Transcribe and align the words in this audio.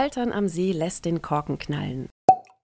Kaltern 0.00 0.32
am 0.32 0.48
See 0.48 0.72
lässt 0.72 1.04
den 1.04 1.20
Korken 1.20 1.58
knallen 1.58 2.08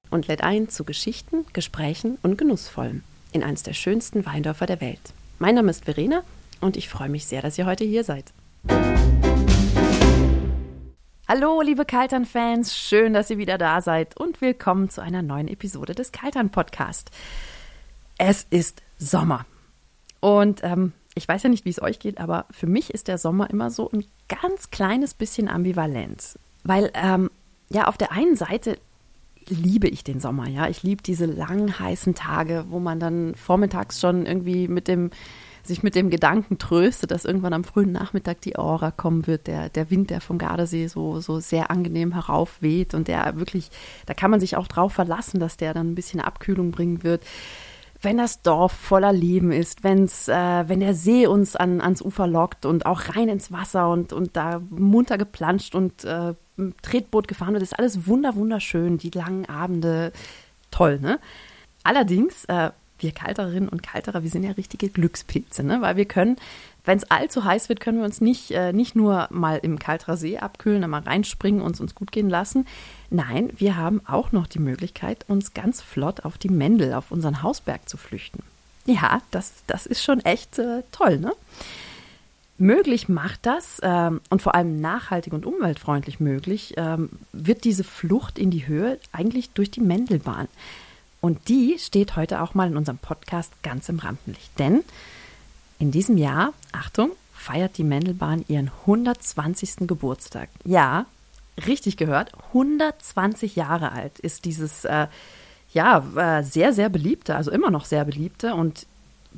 und 0.09 0.27
lädt 0.27 0.43
ein 0.43 0.71
zu 0.71 0.85
Geschichten, 0.85 1.45
Gesprächen 1.53 2.17
und 2.23 2.39
Genussvollem 2.39 3.03
in 3.31 3.43
eines 3.45 3.63
der 3.63 3.75
schönsten 3.75 4.25
Weindörfer 4.25 4.65
der 4.65 4.81
Welt. 4.81 5.13
Mein 5.39 5.55
Name 5.57 5.71
ist 5.71 5.85
Verena 5.85 6.23
und 6.63 6.79
ich 6.79 6.89
freue 6.89 7.11
mich 7.11 7.27
sehr, 7.27 7.43
dass 7.43 7.59
ihr 7.59 7.67
heute 7.67 7.85
hier 7.85 8.05
seid. 8.05 8.33
Hallo, 11.29 11.61
liebe 11.61 11.85
Kaltern-Fans, 11.85 12.75
schön, 12.75 13.13
dass 13.13 13.29
ihr 13.29 13.37
wieder 13.37 13.59
da 13.59 13.83
seid 13.83 14.17
und 14.17 14.41
willkommen 14.41 14.89
zu 14.89 15.03
einer 15.03 15.21
neuen 15.21 15.49
Episode 15.49 15.95
des 15.95 16.13
Kaltern-Podcast. 16.13 17.11
Es 18.17 18.47
ist 18.49 18.81
Sommer 18.97 19.45
und 20.21 20.65
ähm, 20.65 20.95
ich 21.15 21.29
weiß 21.29 21.43
ja 21.43 21.51
nicht, 21.51 21.67
wie 21.67 21.71
es 21.71 21.83
euch 21.83 21.99
geht, 21.99 22.17
aber 22.17 22.47
für 22.51 22.67
mich 22.67 22.95
ist 22.95 23.09
der 23.09 23.19
Sommer 23.19 23.51
immer 23.51 23.71
so 23.71 23.91
ein 23.91 24.07
ganz 24.27 24.71
kleines 24.71 25.13
bisschen 25.13 25.51
ambivalent. 25.51 26.39
Weil, 26.67 26.91
ähm, 26.95 27.31
ja, 27.71 27.87
auf 27.87 27.97
der 27.97 28.13
einen 28.13 28.37
Seite 28.37 28.79
liebe 29.49 29.89
ich 29.89 30.05
den 30.05 30.21
Sommer, 30.21 30.49
ja. 30.49 30.69
Ich 30.69 30.83
liebe 30.83 31.03
diese 31.03 31.27
langen, 31.27 31.79
heißen 31.79 32.15
Tage, 32.15 32.65
wo 32.69 32.81
man 32.81 32.99
dann 32.99 33.35
vormittags 33.37 34.01
schon 34.01 34.27
irgendwie 34.27 34.67
mit 34.67 34.89
dem, 34.89 35.11
sich 35.63 35.83
mit 35.83 35.95
dem 35.95 36.11
Gedanken 36.11 36.59
tröstet, 36.59 37.11
dass 37.11 37.25
irgendwann 37.25 37.53
am 37.53 37.65
frühen 37.65 37.93
Nachmittag 37.93 38.41
die 38.41 38.57
Aura 38.57 38.91
kommen 38.91 39.27
wird, 39.27 39.47
der, 39.47 39.69
der 39.69 39.91
Wind, 39.91 40.11
der 40.11 40.21
vom 40.21 40.39
Gardasee 40.39 40.89
so, 40.89 41.21
so 41.21 41.41
sehr 41.41 41.71
angenehm 41.71 42.13
heraufweht 42.13 42.95
und 42.95 43.09
der 43.09 43.37
wirklich, 43.37 43.71
da 44.07 44.15
kann 44.15 44.31
man 44.31 44.41
sich 44.41 44.57
auch 44.57 44.69
drauf 44.69 44.93
verlassen, 44.93 45.41
dass 45.41 45.57
der 45.57 45.75
dann 45.75 45.93
ein 45.93 45.95
bisschen 45.95 46.21
Abkühlung 46.21 46.71
bringen 46.71 47.03
wird 47.03 47.23
wenn 48.03 48.19
das 48.19 48.43
Dorf 48.43 48.73
voller 48.73 49.13
Leben 49.13 49.53
ist, 49.53 49.83
wenn's, 49.83 50.29
äh, 50.29 50.69
wenn 50.69 50.81
der 50.81 50.95
See 50.95 51.27
uns 51.27 51.57
an, 51.57 51.81
ans 51.81 52.03
Ufer 52.03 52.27
lockt 52.27 52.67
und 52.67 52.87
auch 52.87 53.17
rein 53.17 53.29
ins 53.29 53.51
Wasser 53.51 53.91
und, 53.91 54.13
und 54.13 54.37
da 54.37 54.61
munter 54.71 55.19
geplanscht 55.19 55.75
und 55.75 56.05
äh, 56.05 56.35
Tretboot 56.83 57.29
gefahren 57.29 57.53
wird, 57.53 57.63
ist 57.63 57.79
alles 57.79 58.07
wunder 58.07 58.35
wunderschön, 58.35 58.99
die 58.99 59.11
langen 59.11 59.47
Abende, 59.47 60.13
toll, 60.71 60.99
ne? 61.01 61.19
Allerdings, 61.83 62.45
äh, 62.47 62.71
wir 62.99 63.13
Kalterinnen 63.13 63.69
und 63.69 63.83
Kalterer, 63.83 64.23
wir 64.23 64.31
sind 64.31 64.43
ja 64.43 64.53
richtige 64.53 64.89
Glückspilze, 64.89 65.63
ne? 65.63 65.81
Weil 65.81 65.97
wir 65.97 66.07
können, 66.07 66.37
wenn 66.85 66.99
es 66.99 67.11
allzu 67.11 67.45
heiß 67.45 67.69
wird, 67.69 67.81
können 67.81 67.99
wir 67.99 68.05
uns 68.05 68.21
nicht, 68.21 68.51
äh, 68.53 68.73
nicht 68.73 68.97
nur 68.97 69.29
mal 69.31 69.59
im 69.59 69.79
Kalterer 69.79 70.17
See 70.17 70.39
abkühlen, 70.39 70.81
da 70.81 70.89
mal 70.89 71.03
reinspringen 71.03 71.61
und 71.61 71.79
uns 71.81 71.95
gut 71.95 72.11
gehen 72.11 72.31
lassen. 72.31 72.67
Nein, 73.11 73.51
wir 73.57 73.77
haben 73.77 74.01
auch 74.07 74.33
noch 74.33 74.47
die 74.47 74.59
Möglichkeit, 74.59 75.25
uns 75.29 75.53
ganz 75.53 75.83
flott 75.83 76.25
auf 76.25 76.39
die 76.39 76.49
Mendel, 76.49 76.95
auf 76.95 77.11
unseren 77.11 77.43
Hausberg 77.43 77.89
zu 77.89 77.97
flüchten. 77.97 78.43
Ja, 78.87 79.21
das, 79.31 79.53
das 79.67 79.85
ist 79.87 80.03
schon 80.03 80.25
echt 80.25 80.59
äh, 80.59 80.83
toll, 80.93 81.19
ne? 81.19 81.33
Möglich 82.59 83.09
macht 83.09 83.45
das 83.45 83.81
ähm, 83.83 84.21
und 84.31 84.41
vor 84.41 84.55
allem 84.55 84.81
nachhaltig 84.81 85.33
und 85.33 85.45
umweltfreundlich 85.45 86.21
möglich, 86.21 86.75
ähm, 86.77 87.11
wird 87.33 87.65
diese 87.65 87.85
Flucht 87.85 88.39
in 88.39 88.51
die 88.51 88.67
Höhe 88.67 88.99
eigentlich 89.13 89.51
durch 89.51 89.71
die 89.71 89.83
Mendelbahn. 89.83 90.49
Und 91.21 91.49
die 91.49 91.77
steht 91.79 92.17
heute 92.17 92.41
auch 92.41 92.55
mal 92.55 92.69
in 92.69 92.77
unserem 92.77 92.99
Podcast 92.99 93.53
ganz 93.63 93.89
im 93.89 93.99
Rampenlicht. 93.99 94.59
Denn 94.59 94.85
in 95.79 95.91
diesem 95.91 96.17
Jahr, 96.17 96.55
Achtung, 96.73 97.11
feiert 97.35 97.77
die 97.77 97.85
Mendelbahn 97.85 98.45
ihren 98.49 98.71
120. 98.87 99.87
Geburtstag. 99.87 100.49
Ja, 100.65 101.07
richtig 101.67 101.97
gehört, 101.97 102.33
120 102.49 103.57
Jahre 103.57 103.93
alt 103.93 104.19
ist 104.19 104.47
dieses, 104.47 104.85
äh, 104.85 105.09
ja, 105.73 106.05
äh, 106.17 106.43
sehr, 106.43 106.73
sehr 106.73 106.89
beliebte, 106.89 107.37
also 107.37 107.51
immer 107.51 107.71
noch 107.71 107.85
sehr 107.85 108.05
beliebte 108.05 108.55
und 108.55 108.87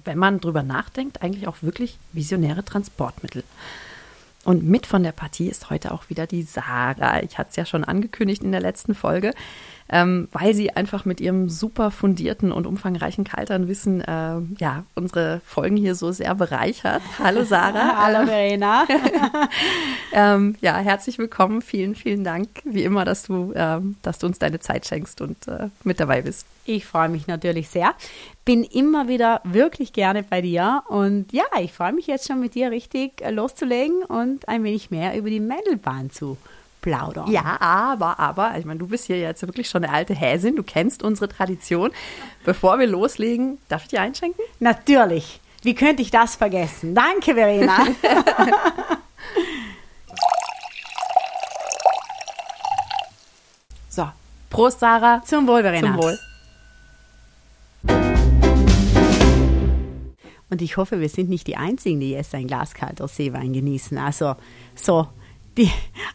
wenn 0.04 0.18
man 0.18 0.40
drüber 0.40 0.62
nachdenkt, 0.62 1.22
eigentlich 1.22 1.48
auch 1.48 1.62
wirklich 1.62 1.98
visionäre 2.12 2.64
Transportmittel. 2.64 3.44
Und 4.44 4.62
mit 4.62 4.86
von 4.86 5.02
der 5.02 5.12
Partie 5.12 5.48
ist 5.48 5.68
heute 5.68 5.92
auch 5.92 6.08
wieder 6.08 6.26
die 6.26 6.42
Sarah. 6.42 7.22
Ich 7.22 7.38
hatte 7.38 7.50
es 7.50 7.56
ja 7.56 7.66
schon 7.66 7.84
angekündigt 7.84 8.42
in 8.42 8.52
der 8.52 8.60
letzten 8.60 8.94
Folge 8.94 9.34
ähm, 9.90 10.28
weil 10.32 10.54
sie 10.54 10.70
einfach 10.70 11.04
mit 11.04 11.20
ihrem 11.20 11.48
super 11.48 11.90
fundierten 11.90 12.52
und 12.52 12.66
umfangreichen 12.66 13.24
Kalternwissen 13.24 14.00
äh, 14.02 14.40
ja, 14.58 14.84
unsere 14.94 15.40
Folgen 15.44 15.76
hier 15.76 15.94
so 15.94 16.12
sehr 16.12 16.34
bereichert. 16.34 17.02
Hallo 17.18 17.44
Sarah. 17.44 17.96
Hallo 18.04 18.26
Verena. 18.26 18.86
ähm, 20.12 20.56
ja, 20.60 20.76
herzlich 20.76 21.18
willkommen. 21.18 21.62
Vielen, 21.62 21.94
vielen 21.94 22.24
Dank, 22.24 22.48
wie 22.64 22.84
immer, 22.84 23.04
dass 23.04 23.22
du, 23.24 23.52
ähm, 23.54 23.96
dass 24.02 24.18
du 24.18 24.26
uns 24.26 24.38
deine 24.38 24.60
Zeit 24.60 24.86
schenkst 24.86 25.20
und 25.20 25.48
äh, 25.48 25.68
mit 25.84 26.00
dabei 26.00 26.22
bist. 26.22 26.46
Ich 26.64 26.84
freue 26.84 27.08
mich 27.08 27.26
natürlich 27.26 27.70
sehr. 27.70 27.94
Bin 28.44 28.62
immer 28.62 29.08
wieder 29.08 29.40
wirklich 29.44 29.94
gerne 29.94 30.22
bei 30.22 30.42
dir 30.42 30.82
und 30.88 31.32
ja, 31.32 31.44
ich 31.60 31.72
freue 31.72 31.92
mich 31.92 32.06
jetzt 32.06 32.28
schon 32.28 32.40
mit 32.40 32.54
dir 32.54 32.70
richtig 32.70 33.22
äh, 33.22 33.30
loszulegen 33.30 34.02
und 34.02 34.48
ein 34.48 34.64
wenig 34.64 34.90
mehr 34.90 35.16
über 35.16 35.30
die 35.30 35.40
Mädelbahn 35.40 36.10
zu 36.10 36.36
plaudern. 36.80 37.30
Ja, 37.30 37.60
aber, 37.60 38.18
aber, 38.18 38.56
ich 38.58 38.64
meine, 38.64 38.78
du 38.78 38.86
bist 38.86 39.06
hier 39.06 39.18
jetzt 39.18 39.42
wirklich 39.42 39.68
schon 39.68 39.84
eine 39.84 39.92
alte 39.92 40.14
Häsin, 40.14 40.56
du 40.56 40.62
kennst 40.62 41.02
unsere 41.02 41.28
Tradition. 41.28 41.90
Bevor 42.44 42.78
wir 42.78 42.86
loslegen, 42.86 43.58
darf 43.68 43.82
ich 43.82 43.88
dir 43.88 44.00
einschenken? 44.00 44.42
Natürlich. 44.60 45.40
Wie 45.62 45.74
könnte 45.74 46.02
ich 46.02 46.10
das 46.10 46.36
vergessen? 46.36 46.94
Danke, 46.94 47.34
Verena. 47.34 47.78
so, 53.88 54.08
Prost, 54.50 54.80
Sarah. 54.80 55.22
Zum 55.24 55.46
Wohl, 55.48 55.62
Verena. 55.62 55.88
Zum 55.88 56.02
Wohl. 56.02 56.18
Und 60.50 60.62
ich 60.62 60.76
hoffe, 60.76 61.00
wir 61.00 61.08
sind 61.08 61.28
nicht 61.28 61.46
die 61.46 61.56
Einzigen, 61.56 62.00
die 62.00 62.12
jetzt 62.12 62.34
ein 62.34 62.46
Glas 62.46 62.74
kalter 62.74 63.08
Seewein 63.08 63.52
genießen. 63.52 63.98
Also 63.98 64.36
so 64.74 65.08
die, 65.58 65.70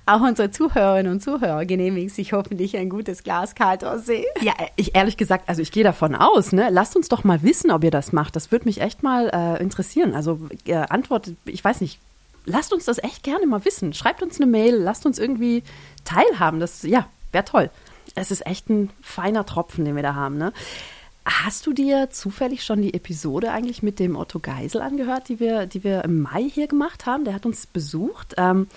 auch 0.06 0.22
unsere 0.22 0.50
Zuhörerinnen 0.50 1.12
und 1.12 1.22
Zuhörer 1.22 1.66
genehmigen 1.66 2.10
sich 2.10 2.34
hoffentlich 2.34 2.76
ein 2.78 2.90
gutes 2.90 3.24
Glas 3.24 3.54
kalter 3.56 4.00
See. 4.00 4.26
Ja, 4.42 4.54
ich 4.76 4.96
ehrlich 4.96 5.18
gesagt, 5.18 5.50
also 5.50 5.62
ich 5.62 5.72
gehe 5.72 5.84
davon 5.84 6.16
aus, 6.16 6.54
ne? 6.54 6.70
Lasst 6.72 6.96
uns 6.96 7.10
doch 7.10 7.24
mal 7.24 7.44
wissen, 7.44 7.70
ob 7.70 7.84
ihr 7.84 7.92
das 7.92 8.14
macht. 8.14 8.36
Das 8.36 8.52
würde 8.52 8.66
mich 8.66 8.82
echt 8.82 9.04
mal 9.04 9.30
äh, 9.30 9.62
interessieren. 9.62 10.16
Also 10.16 10.40
äh, 10.66 10.76
antwortet, 10.76 11.36
ich 11.46 11.64
weiß 11.64 11.82
nicht, 11.82 12.00
lasst 12.46 12.74
uns 12.74 12.86
das 12.86 12.98
echt 13.04 13.24
gerne 13.24 13.46
mal 13.46 13.66
wissen. 13.66 13.94
Schreibt 13.94 14.24
uns 14.24 14.38
eine 14.38 14.50
Mail, 14.50 14.76
lasst 14.76 15.06
uns 15.06 15.20
irgendwie 15.20 15.64
teilhaben. 16.06 16.60
Das, 16.60 16.84
ja, 16.84 17.08
wäre 17.32 17.46
toll. 17.46 17.70
Es 18.16 18.32
ist 18.32 18.46
echt 18.48 18.70
ein 18.70 18.92
feiner 19.02 19.46
Tropfen, 19.46 19.86
den 19.86 19.96
wir 19.96 20.04
da 20.04 20.16
haben, 20.16 20.38
ne? 20.38 20.54
Hast 21.26 21.66
du 21.68 21.72
dir 21.72 22.10
zufällig 22.10 22.66
schon 22.66 22.82
die 22.82 22.94
Episode 22.94 23.52
eigentlich 23.52 23.82
mit 23.82 23.98
dem 24.00 24.18
Otto 24.18 24.40
Geisel 24.40 24.82
angehört, 24.82 25.30
die 25.30 25.40
wir, 25.40 25.68
die 25.68 25.86
wir 25.86 26.04
im 26.04 26.22
Mai 26.22 26.50
hier 26.50 26.68
gemacht 26.68 27.06
haben? 27.06 27.24
Der 27.24 27.34
hat 27.34 27.46
uns 27.46 27.66
besucht. 27.66 28.34
Ähm, 28.36 28.68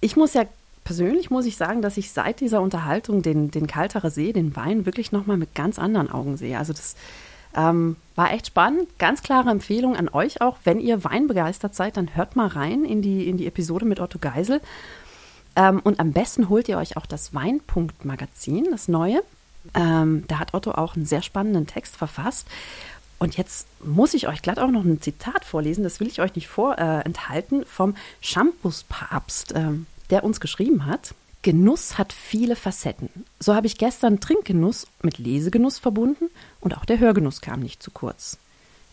ich 0.00 0.16
muss 0.16 0.34
ja 0.34 0.44
persönlich 0.88 1.28
muss 1.28 1.44
ich 1.44 1.58
sagen, 1.58 1.82
dass 1.82 1.98
ich 1.98 2.12
seit 2.12 2.40
dieser 2.40 2.62
Unterhaltung 2.62 3.20
den, 3.20 3.50
den 3.50 3.66
Kalterer 3.66 4.08
See, 4.08 4.32
den 4.32 4.56
Wein, 4.56 4.86
wirklich 4.86 5.12
nochmal 5.12 5.36
mit 5.36 5.54
ganz 5.54 5.78
anderen 5.78 6.10
Augen 6.10 6.38
sehe. 6.38 6.56
Also 6.56 6.72
das 6.72 6.96
ähm, 7.54 7.96
war 8.14 8.32
echt 8.32 8.46
spannend. 8.46 8.88
Ganz 8.98 9.22
klare 9.22 9.50
Empfehlung 9.50 9.96
an 9.96 10.08
euch 10.08 10.40
auch, 10.40 10.56
wenn 10.64 10.80
ihr 10.80 11.04
weinbegeistert 11.04 11.74
seid, 11.74 11.98
dann 11.98 12.16
hört 12.16 12.36
mal 12.36 12.46
rein 12.46 12.86
in 12.86 13.02
die, 13.02 13.28
in 13.28 13.36
die 13.36 13.46
Episode 13.46 13.84
mit 13.84 14.00
Otto 14.00 14.18
Geisel. 14.18 14.62
Ähm, 15.56 15.80
und 15.80 16.00
am 16.00 16.12
besten 16.12 16.48
holt 16.48 16.70
ihr 16.70 16.78
euch 16.78 16.96
auch 16.96 17.04
das 17.04 17.34
Weinpunkt-Magazin, 17.34 18.68
das 18.70 18.88
neue. 18.88 19.22
Ähm, 19.74 20.24
da 20.28 20.38
hat 20.38 20.54
Otto 20.54 20.70
auch 20.70 20.96
einen 20.96 21.04
sehr 21.04 21.20
spannenden 21.20 21.66
Text 21.66 21.98
verfasst. 21.98 22.46
Und 23.18 23.36
jetzt 23.36 23.66
muss 23.84 24.14
ich 24.14 24.28
euch 24.28 24.42
glatt 24.42 24.58
auch 24.58 24.70
noch 24.70 24.84
ein 24.84 25.00
Zitat 25.00 25.44
vorlesen, 25.44 25.82
das 25.82 25.98
will 25.98 26.06
ich 26.06 26.20
euch 26.20 26.34
nicht 26.34 26.48
vorenthalten, 26.48 27.62
äh, 27.62 27.66
vom 27.66 27.96
Shampuspapst, 28.20 29.52
äh, 29.52 29.70
der 30.10 30.24
uns 30.24 30.40
geschrieben 30.40 30.86
hat. 30.86 31.14
Genuss 31.42 31.98
hat 31.98 32.12
viele 32.12 32.56
Facetten. 32.56 33.10
So 33.40 33.54
habe 33.54 33.66
ich 33.66 33.78
gestern 33.78 34.20
Trinkgenuss 34.20 34.86
mit 35.02 35.18
Lesegenuss 35.18 35.78
verbunden 35.78 36.28
und 36.60 36.76
auch 36.76 36.84
der 36.84 36.98
Hörgenuss 36.98 37.40
kam 37.40 37.60
nicht 37.60 37.82
zu 37.82 37.90
kurz. 37.90 38.38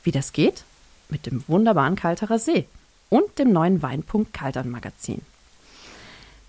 Wie 0.04 0.12
das 0.12 0.34
geht? 0.34 0.64
Mit 1.10 1.26
dem 1.26 1.44
wunderbaren 1.48 1.96
Kalterer 1.96 2.40
See 2.40 2.66
und 3.10 3.38
dem 3.40 3.52
neuen 3.52 3.82
Weinpunkt 3.82 4.34
Kaltern 4.34 4.70
Magazin. 4.70 5.22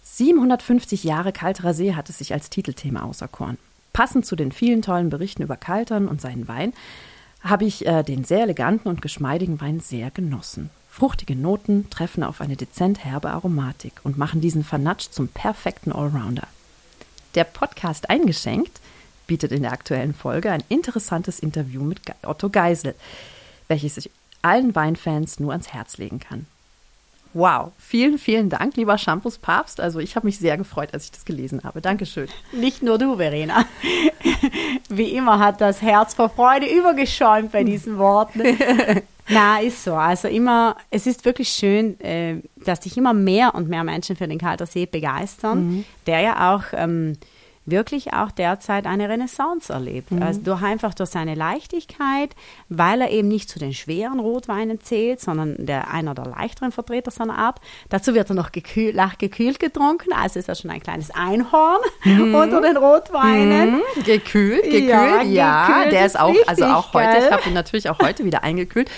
750 0.03 1.05
Jahre 1.05 1.33
Kalterer 1.33 1.75
See 1.75 1.95
hat 1.95 2.09
es 2.09 2.19
sich 2.19 2.33
als 2.33 2.49
Titelthema 2.49 3.03
auserkoren. 3.03 3.59
Passend 3.93 4.25
zu 4.25 4.37
den 4.37 4.53
vielen 4.53 4.83
tollen 4.83 5.11
Berichten 5.11 5.43
über 5.43 5.57
Kaltern 5.57 6.09
und 6.09 6.21
seinen 6.21 6.49
Wein 6.49 6.73
habe 7.41 7.65
ich 7.65 7.87
äh, 7.87 8.03
den 8.03 8.25
sehr 8.25 8.43
eleganten 8.43 8.89
und 8.89 9.03
geschmeidigen 9.03 9.61
Wein 9.61 9.81
sehr 9.81 10.11
genossen. 10.11 10.71
Fruchtige 10.89 11.37
Noten 11.37 11.91
treffen 11.91 12.23
auf 12.23 12.41
eine 12.41 12.57
dezent 12.57 13.05
herbe 13.05 13.31
Aromatik 13.31 13.93
und 14.03 14.17
machen 14.17 14.41
diesen 14.41 14.65
Vernatsch 14.65 15.11
zum 15.11 15.29
perfekten 15.29 15.93
Allrounder. 15.93 16.49
Der 17.35 17.45
Podcast 17.45 18.09
Eingeschenkt 18.09 18.81
bietet 19.27 19.53
in 19.53 19.63
der 19.63 19.73
aktuellen 19.73 20.15
Folge 20.15 20.51
ein 20.51 20.65
interessantes 20.69 21.39
Interview 21.39 21.83
mit 21.83 22.01
Otto 22.23 22.49
Geisel, 22.49 22.95
welches 23.69 23.99
ich 23.99 24.11
allen 24.43 24.75
Weinfans 24.75 25.39
nur 25.39 25.53
ans 25.53 25.69
Herz 25.73 25.99
legen 25.99 26.21
kann. 26.21 26.47
Wow, 27.37 27.73
vielen, 27.77 28.17
vielen 28.17 28.49
Dank, 28.49 28.79
lieber 28.79 28.97
Shampoos 28.97 29.37
Papst. 29.37 29.79
Also 29.79 29.99
ich 29.99 30.17
habe 30.17 30.27
mich 30.27 30.39
sehr 30.39 30.57
gefreut, 30.57 30.95
als 30.95 31.05
ich 31.05 31.11
das 31.11 31.27
gelesen 31.27 31.65
habe. 31.65 31.83
Dankeschön. 31.83 32.29
Nicht 32.51 32.83
nur 32.83 32.97
du, 32.97 33.17
Verena. 33.17 33.67
Wie 34.89 35.11
immer 35.11 35.39
hat 35.39 35.61
das 35.61 35.83
Herz 35.83 36.15
vor 36.15 36.31
Freude 36.31 36.65
übergeschäumt 36.65 37.53
bei 37.53 37.63
diesen 37.63 37.99
Worten. 37.99 38.41
Na, 39.29 39.59
ist 39.61 39.85
so. 39.85 39.93
Also 39.97 40.29
immer, 40.29 40.77
es 40.91 41.07
ist 41.07 41.27
wirklich 41.27 41.51
schön, 41.51 42.01
äh, 42.01 42.37
dass 42.65 42.85
sich 42.85 42.97
immer 42.97 43.13
mehr 43.13 43.55
und 43.55 43.69
mehr 43.69 43.85
Menschen 43.85 44.17
für 44.17 44.27
den 44.27 44.39
Kalter 44.39 44.65
See 44.65 44.87
begeistern, 44.87 45.67
mhm. 45.67 45.85
der 46.07 46.21
ja 46.21 46.55
auch 46.55 46.63
ähm, 46.73 47.19
wirklich 47.67 48.13
auch 48.13 48.31
derzeit 48.31 48.87
eine 48.87 49.09
Renaissance 49.09 49.73
erlebt. 49.73 50.13
Mhm. 50.13 50.23
Also 50.23 50.41
durch 50.41 50.63
einfach 50.63 50.95
durch 50.95 51.11
seine 51.11 51.35
Leichtigkeit, 51.35 52.31
weil 52.69 53.01
er 53.01 53.11
eben 53.11 53.29
nicht 53.29 53.51
zu 53.51 53.59
den 53.59 53.75
schweren 53.75 54.21
Rotweinen 54.21 54.81
zählt, 54.81 55.21
sondern 55.21 55.67
der 55.67 55.91
einer 55.91 56.15
der 56.15 56.27
leichteren 56.27 56.73
Vertreter 56.73 57.11
seiner 57.11 57.37
Art. 57.37 57.61
Dazu 57.89 58.15
wird 58.15 58.31
er 58.31 58.35
noch 58.35 58.53
gekühl, 58.53 58.95
gekühlt 59.19 59.59
getrunken, 59.59 60.13
also 60.13 60.39
ist 60.39 60.49
er 60.49 60.55
schon 60.55 60.71
ein 60.71 60.81
kleines 60.81 61.11
Einhorn 61.11 61.81
mhm. 62.05 62.35
unter 62.35 62.61
den 62.61 62.77
Rotweinen. 62.77 63.77
Mhm. 63.77 64.03
Gekühlt, 64.05 64.65
gekühlt, 64.65 64.89
ja, 64.89 65.23
ja 65.23 65.67
gekühlt 65.67 65.93
der 65.93 66.07
ist 66.07 66.19
auch, 66.19 66.35
also 66.47 66.65
auch 66.65 66.95
heute, 66.95 67.19
ich 67.19 67.31
habe 67.31 67.49
ihn 67.49 67.55
natürlich 67.55 67.91
auch 67.91 67.99
heute 67.99 68.25
wieder 68.25 68.43
eingekühlt. 68.43 68.91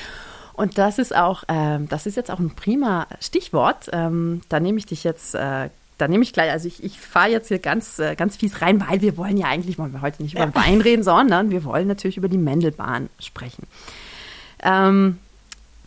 Und 0.59 0.77
das 0.77 0.99
ist 0.99 1.15
auch, 1.15 1.45
ähm, 1.47 1.89
das 1.89 2.07
ist 2.07 2.17
jetzt 2.17 2.33
auch 2.33 2.41
ein 2.41 2.57
prima 2.57 3.07
Stichwort. 3.21 3.89
Ähm, 3.93 4.41
da 4.49 4.59
nehme 4.59 4.79
ich 4.79 4.87
dich 4.87 5.05
jetzt 5.05 5.37
äh, 5.37 5.71
da 5.99 6.09
nehme 6.09 6.23
ich 6.23 6.33
gleich, 6.33 6.51
also 6.51 6.69
ich, 6.69 6.83
ich 6.83 6.99
fahre 6.99 7.31
jetzt 7.31 7.49
hier 7.49 7.59
ganz, 7.59 7.99
äh, 7.99 8.15
ganz 8.15 8.37
fies 8.37 8.63
rein, 8.63 8.83
weil 8.89 9.03
wir 9.03 9.17
wollen 9.17 9.37
ja 9.37 9.49
eigentlich, 9.49 9.79
wollen 9.79 9.93
wir 9.93 10.01
heute 10.01 10.23
nicht 10.23 10.35
über 10.35 10.45
ja. 10.45 10.55
Wein 10.55 10.81
reden, 10.81 11.03
sondern 11.03 11.51
wir 11.51 11.65
wollen 11.65 11.89
natürlich 11.89 12.17
über 12.17 12.29
die 12.29 12.39
Mendelbahn 12.39 13.11
sprechen. 13.19 13.67
Ähm, 14.63 15.19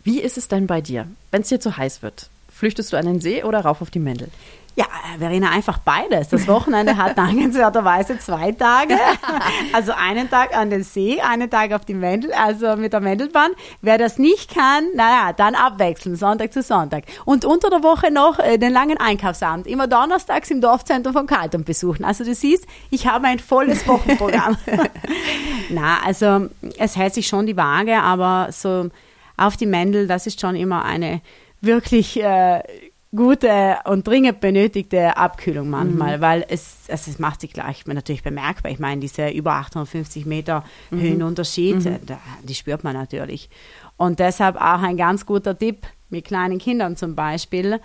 wie 0.03 0.19
ist 0.19 0.37
es 0.37 0.47
denn 0.47 0.67
bei 0.67 0.81
dir, 0.81 1.07
wenn 1.31 1.41
es 1.41 1.49
dir 1.49 1.59
zu 1.59 1.77
heiß 1.77 2.01
wird? 2.01 2.29
Flüchtest 2.53 2.93
du 2.93 2.97
an 2.97 3.05
den 3.05 3.21
See 3.21 3.43
oder 3.43 3.61
rauf 3.61 3.81
auf 3.81 3.89
die 3.89 3.99
Mendel? 3.99 4.29
Ja, 4.75 4.85
Verena, 5.19 5.49
einfach 5.49 5.79
beides. 5.79 6.29
Das 6.29 6.47
Wochenende 6.47 6.95
hat 6.95 7.17
dankenswerterweise 7.17 8.19
zwei 8.19 8.51
Tage. 8.51 8.97
Also 9.73 9.93
einen 9.93 10.29
Tag 10.29 10.55
an 10.55 10.69
den 10.69 10.83
See, 10.83 11.21
einen 11.21 11.49
Tag 11.49 11.71
auf 11.71 11.85
die 11.85 11.93
Mendel, 11.93 12.33
also 12.33 12.75
mit 12.75 12.93
der 12.93 12.99
Mendelbahn. 12.99 13.51
Wer 13.81 13.97
das 13.97 14.17
nicht 14.17 14.53
kann, 14.53 14.85
naja, 14.95 15.33
dann 15.33 15.55
abwechseln, 15.55 16.15
Sonntag 16.15 16.51
zu 16.51 16.61
Sonntag. 16.61 17.05
Und 17.25 17.45
unter 17.45 17.69
der 17.69 17.83
Woche 17.83 18.11
noch 18.11 18.39
äh, 18.39 18.57
den 18.57 18.73
langen 18.73 18.97
Einkaufsabend. 18.97 19.67
Immer 19.67 19.87
donnerstags 19.87 20.51
im 20.51 20.61
Dorfzentrum 20.61 21.13
von 21.13 21.27
Kaltum 21.27 21.63
besuchen. 21.63 22.03
Also 22.03 22.23
du 22.23 22.33
siehst, 22.33 22.65
ich 22.89 23.07
habe 23.07 23.27
ein 23.27 23.39
volles 23.39 23.87
Wochenprogramm. 23.87 24.57
Na, 25.69 25.99
also 26.05 26.47
es 26.77 26.95
hält 26.95 27.13
sich 27.13 27.27
schon 27.27 27.45
die 27.45 27.57
Waage, 27.57 27.99
aber 28.01 28.49
so 28.51 28.89
auf 29.37 29.57
die 29.57 29.65
Mendel, 29.65 30.07
das 30.07 30.27
ist 30.27 30.39
schon 30.39 30.55
immer 30.55 30.83
eine 30.85 31.21
wirklich 31.61 32.21
äh, 32.21 32.61
gute 33.15 33.77
und 33.85 34.07
dringend 34.07 34.39
benötigte 34.39 35.17
Abkühlung 35.17 35.69
manchmal, 35.69 36.17
mhm. 36.17 36.21
weil 36.21 36.45
es, 36.47 36.89
also 36.89 37.11
es 37.11 37.19
macht 37.19 37.41
sich 37.41 37.53
gleich 37.53 37.85
natürlich 37.85 38.23
bemerkbar. 38.23 38.71
Ich 38.71 38.79
meine, 38.79 39.01
diese 39.01 39.29
über 39.29 39.53
850 39.53 40.25
Meter 40.25 40.63
mhm. 40.89 41.01
Höhenunterschied, 41.01 41.83
mhm. 41.85 41.99
die 42.43 42.55
spürt 42.55 42.83
man 42.83 42.93
natürlich. 42.93 43.49
Und 43.97 44.19
deshalb 44.19 44.55
auch 44.55 44.81
ein 44.81 44.97
ganz 44.97 45.25
guter 45.25 45.57
Tipp 45.57 45.85
mit 46.09 46.25
kleinen 46.25 46.57
Kindern 46.57 46.95
zum 46.95 47.15
Beispiel, 47.15 47.79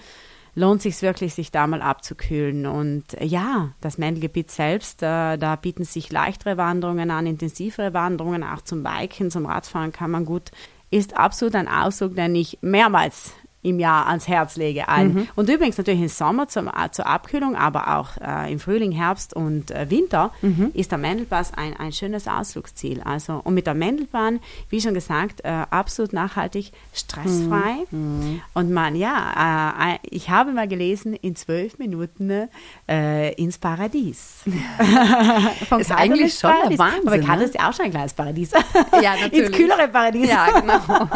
lohnt 0.55 0.81
sich 0.81 1.03
wirklich, 1.03 1.35
sich 1.35 1.51
da 1.51 1.67
mal 1.67 1.83
abzukühlen. 1.83 2.67
Und 2.67 3.05
ja, 3.21 3.73
das 3.81 3.99
Mendelgebiet 3.99 4.51
selbst, 4.51 5.03
äh, 5.03 5.37
da 5.37 5.57
bieten 5.57 5.85
sich 5.85 6.11
leichtere 6.11 6.57
Wanderungen 6.57 7.11
an, 7.11 7.27
intensivere 7.27 7.93
Wanderungen, 7.93 8.43
auch 8.43 8.63
zum 8.63 8.83
Biken, 8.83 9.31
zum 9.31 9.47
Radfahren 9.47 9.93
kann 9.93 10.11
man 10.11 10.25
gut 10.25 10.51
ist 10.91 11.17
absolut 11.17 11.55
ein 11.55 11.69
Ausdruck, 11.69 12.15
den 12.15 12.35
ich 12.35 12.59
mehrmals 12.61 13.33
im 13.67 13.81
Jahr 13.81 14.07
ans 14.07 14.29
Herz 14.29 14.57
lege 14.57 14.89
allen. 14.89 15.15
Mhm. 15.15 15.29
Und 15.35 15.49
übrigens 15.49 15.77
natürlich 15.77 16.01
im 16.01 16.09
Sommer 16.09 16.49
zum, 16.49 16.69
äh, 16.69 16.91
zur 16.91 17.07
Abkühlung, 17.07 17.57
aber 17.57 17.99
auch 17.99 18.11
äh, 18.21 18.53
im 18.53 18.59
Frühling, 18.59 18.93
Herbst 18.93 19.35
und 19.35 19.71
äh, 19.71 19.91
Winter 19.91 20.31
mhm. 20.43 20.71
ist 20.75 20.91
der 20.93 20.99
Mendelpass 20.99 21.53
ein, 21.55 21.77
ein 21.77 21.93
schönes 21.93 22.29
Ausflugsziel. 22.29 23.01
Also, 23.03 23.41
und 23.45 23.55
mit 23.55 23.67
der 23.67 23.75
Mendelbahn, 23.75 24.41
wie 24.71 24.81
schon 24.81 24.95
gesagt, 24.95 25.41
äh, 25.45 25.65
absolut 25.71 26.13
nachhaltig, 26.13 26.73
stressfrei. 26.93 27.85
Mhm. 27.91 27.99
mhm. 27.99 28.41
Und 28.55 28.73
man, 28.73 28.95
ja, 28.97 29.95
äh, 29.95 29.99
ich 30.03 30.31
habe 30.31 30.53
mal 30.53 30.69
gelesen, 30.69 31.15
in 31.15 31.37
zwölf 31.37 31.79
Minuten 31.79 32.49
äh, 32.89 33.35
ins 33.35 33.59
Paradies. 33.59 34.43
Vom 35.69 35.81
ist 35.81 35.91
eigentlich 35.93 36.35
schon 36.35 36.51
Paradies. 36.51 36.79
Wahnsinn. 36.79 37.09
Aber 37.09 37.19
Katar 37.19 37.37
ne? 37.37 37.45
ist 37.45 37.55
ja 37.55 37.69
auch 37.69 37.73
schon 37.73 37.87
ein 37.87 37.91
kleines 37.91 38.15
Paradies. 38.15 38.51
Ja, 39.03 39.15
natürlich. 39.21 39.49
ins 39.49 39.57
kühlere 39.57 39.89
Paradies. 39.89 40.29
Ja, 40.29 40.61
genau. 40.61 40.81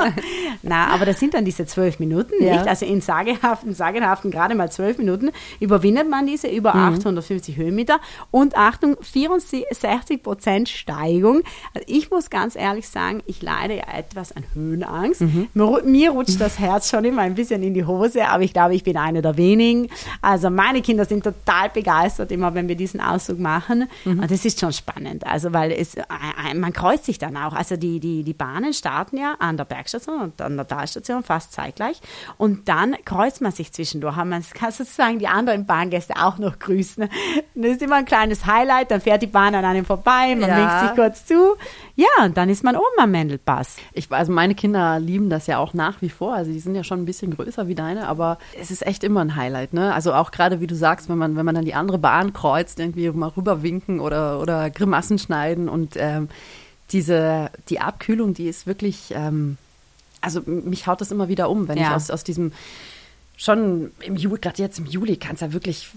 Na, 0.62 0.88
aber 0.88 1.06
das 1.06 1.18
sind 1.18 1.34
dann 1.34 1.44
diese 1.44 1.66
zwölf 1.66 1.98
Minuten 1.98 2.39
ja. 2.44 2.56
nicht? 2.56 2.68
Also 2.68 2.86
in 2.86 3.00
sagenhaften, 3.00 3.74
sagenhaften 3.74 4.30
gerade 4.30 4.54
mal 4.54 4.70
zwölf 4.70 4.98
Minuten 4.98 5.30
überwindet 5.60 6.08
man 6.08 6.26
diese 6.26 6.48
über 6.48 6.74
mhm. 6.74 6.94
850 6.94 7.56
Höhenmeter 7.56 8.00
und 8.30 8.56
Achtung, 8.56 8.96
64 9.00 10.22
Prozent 10.22 10.68
Steigung. 10.68 11.42
Also 11.74 11.86
ich 11.88 12.10
muss 12.10 12.30
ganz 12.30 12.56
ehrlich 12.56 12.88
sagen, 12.88 13.22
ich 13.26 13.42
leide 13.42 13.76
ja 13.76 13.84
etwas 13.96 14.32
an 14.32 14.44
Höhenangst. 14.54 15.22
Mhm. 15.22 15.48
Mir, 15.54 15.82
mir 15.84 16.10
rutscht 16.10 16.40
das 16.40 16.58
Herz 16.58 16.90
schon 16.90 17.04
immer 17.04 17.22
ein 17.22 17.34
bisschen 17.34 17.62
in 17.62 17.74
die 17.74 17.84
Hose, 17.84 18.26
aber 18.28 18.42
ich 18.42 18.52
glaube, 18.52 18.74
ich 18.74 18.84
bin 18.84 18.96
eine 18.96 19.22
der 19.22 19.36
wenigen. 19.36 19.88
Also 20.22 20.50
meine 20.50 20.82
Kinder 20.82 21.04
sind 21.04 21.24
total 21.24 21.70
begeistert, 21.70 22.32
immer 22.32 22.54
wenn 22.54 22.68
wir 22.68 22.76
diesen 22.76 23.00
Ausflug 23.00 23.38
machen. 23.38 23.88
Mhm. 24.04 24.20
Und 24.20 24.30
das 24.30 24.44
ist 24.44 24.60
schon 24.60 24.72
spannend. 24.72 25.26
Also 25.26 25.52
weil 25.52 25.72
es, 25.72 25.94
äh, 25.94 26.02
äh, 26.50 26.54
man 26.54 26.72
kreuzt 26.72 27.04
sich 27.04 27.18
dann 27.18 27.36
auch. 27.36 27.52
Also 27.52 27.76
die, 27.76 28.00
die, 28.00 28.22
die 28.22 28.34
Bahnen 28.34 28.72
starten 28.72 29.16
ja 29.16 29.34
an 29.38 29.56
der 29.56 29.64
Bergstation 29.64 30.20
und 30.20 30.40
an 30.40 30.56
der 30.56 30.66
Talstation 30.66 31.22
fast 31.22 31.52
zeitgleich. 31.52 32.00
Und 32.38 32.68
dann 32.68 32.96
kreuzt 33.04 33.40
man 33.40 33.52
sich 33.52 33.72
zwischendurch. 33.72 34.16
Man 34.16 34.44
kann 34.54 34.72
sozusagen 34.72 35.18
die 35.18 35.28
anderen 35.28 35.66
Bahngäste 35.66 36.14
auch 36.16 36.38
noch 36.38 36.58
grüßen. 36.58 37.08
Das 37.54 37.72
ist 37.72 37.82
immer 37.82 37.96
ein 37.96 38.04
kleines 38.04 38.46
Highlight. 38.46 38.90
Dann 38.90 39.00
fährt 39.00 39.22
die 39.22 39.26
Bahn 39.26 39.54
an 39.54 39.64
einem 39.64 39.84
vorbei, 39.84 40.34
man 40.36 40.50
ja. 40.50 40.56
winkt 40.56 40.80
sich 40.80 40.96
kurz 40.96 41.26
zu. 41.26 41.56
Ja, 41.96 42.24
und 42.24 42.36
dann 42.36 42.48
ist 42.48 42.64
man 42.64 42.76
oben 42.76 42.98
am 42.98 43.10
Mendelpass. 43.10 43.76
Ich, 43.92 44.10
also 44.10 44.32
meine 44.32 44.54
Kinder 44.54 44.98
lieben 44.98 45.28
das 45.28 45.46
ja 45.46 45.58
auch 45.58 45.74
nach 45.74 46.00
wie 46.00 46.08
vor. 46.08 46.34
Also 46.34 46.52
die 46.52 46.60
sind 46.60 46.74
ja 46.74 46.84
schon 46.84 47.02
ein 47.02 47.06
bisschen 47.06 47.34
größer 47.36 47.68
wie 47.68 47.74
deine, 47.74 48.08
aber 48.08 48.38
es 48.58 48.70
ist 48.70 48.86
echt 48.86 49.04
immer 49.04 49.20
ein 49.20 49.36
Highlight. 49.36 49.74
Ne? 49.74 49.92
Also 49.92 50.14
auch 50.14 50.30
gerade, 50.30 50.60
wie 50.60 50.66
du 50.66 50.74
sagst, 50.74 51.08
wenn 51.08 51.18
man, 51.18 51.36
wenn 51.36 51.44
man 51.44 51.54
dann 51.54 51.64
die 51.64 51.74
andere 51.74 51.98
Bahn 51.98 52.32
kreuzt, 52.32 52.78
irgendwie 52.78 53.10
mal 53.10 53.28
rüberwinken 53.28 54.00
oder, 54.00 54.40
oder 54.40 54.70
Grimassen 54.70 55.18
schneiden 55.18 55.68
und 55.68 55.96
ähm, 55.96 56.28
diese, 56.92 57.50
die 57.68 57.80
Abkühlung, 57.80 58.34
die 58.34 58.48
ist 58.48 58.66
wirklich, 58.66 59.12
ähm, 59.14 59.56
also 60.20 60.42
mich 60.46 60.86
haut 60.86 61.00
das 61.00 61.10
immer 61.10 61.28
wieder 61.28 61.48
um, 61.50 61.68
wenn 61.68 61.78
ja. 61.78 61.88
ich 61.88 61.94
aus, 61.94 62.10
aus 62.10 62.24
diesem 62.24 62.52
schon 63.36 63.90
im 64.00 64.16
Juli, 64.16 64.38
gerade 64.38 64.60
jetzt 64.60 64.78
im 64.78 64.84
Juli, 64.84 65.16
kann 65.16 65.34
es 65.34 65.40
ja 65.40 65.54
wirklich 65.54 65.88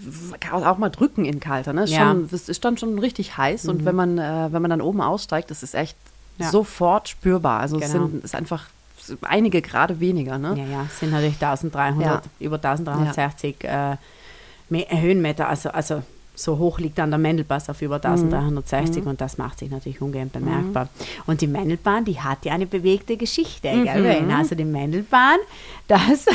auch 0.50 0.78
mal 0.78 0.90
drücken 0.90 1.25
in 1.25 1.42
Kalter. 1.42 1.74
Ne? 1.74 1.84
Ja. 1.86 2.08
Schon, 2.08 2.30
es 2.31 2.48
ist 2.48 2.64
dann 2.64 2.78
schon 2.78 2.98
richtig 3.00 3.36
heiß 3.36 3.66
mhm. 3.66 3.70
und 3.70 3.86
wenn 3.86 3.96
man, 3.96 4.18
äh, 4.18 4.48
wenn 4.52 4.62
man 4.62 4.70
dann 4.70 4.80
oben 4.80 5.02
aussteigt, 5.02 5.52
das 5.52 5.62
ist 5.62 5.75
echt 5.75 5.98
ja. 6.38 6.50
sofort 6.50 7.10
spürbar. 7.10 7.60
Also 7.60 7.75
genau. 7.75 7.86
es 7.86 7.92
sind, 7.92 8.24
ist 8.24 8.36
einfach 8.36 8.68
einige 9.24 9.62
Grade 9.62 10.00
weniger. 10.00 10.38
Ne? 10.38 10.56
Ja, 10.58 10.65
ja, 10.65 10.86
es 10.88 11.00
sind 11.01 11.12
natürlich 11.12 11.34
1300, 11.34 12.01
ja. 12.01 12.22
über 12.39 12.56
1360 12.56 13.65
äh, 13.65 13.98
Höhenmeter, 14.70 15.50
also, 15.50 15.70
also 15.70 16.01
so 16.36 16.58
hoch 16.58 16.80
liegt 16.80 16.98
dann 16.98 17.12
der 17.12 17.20
Mendelpass 17.20 17.70
auf 17.70 17.82
über 17.82 17.96
1360 17.96 19.04
mhm. 19.04 19.10
und 19.12 19.22
das 19.22 19.38
macht 19.38 19.60
sich 19.60 19.70
natürlich 19.70 20.02
ungehend 20.02 20.34
bemerkbar. 20.34 20.86
Mhm. 20.86 21.24
Und 21.28 21.42
die 21.42 21.48
Mendelbahn, 21.48 22.06
die 22.06 22.20
hat 22.20 22.44
ja 22.46 22.54
eine 22.54 22.66
bewegte 22.66 23.18
Geschichte. 23.18 23.72
Mhm. 23.72 24.32
Also 24.32 24.56
die 24.56 24.66
Mendelbahn, 24.66 25.38
dass, 25.88 26.25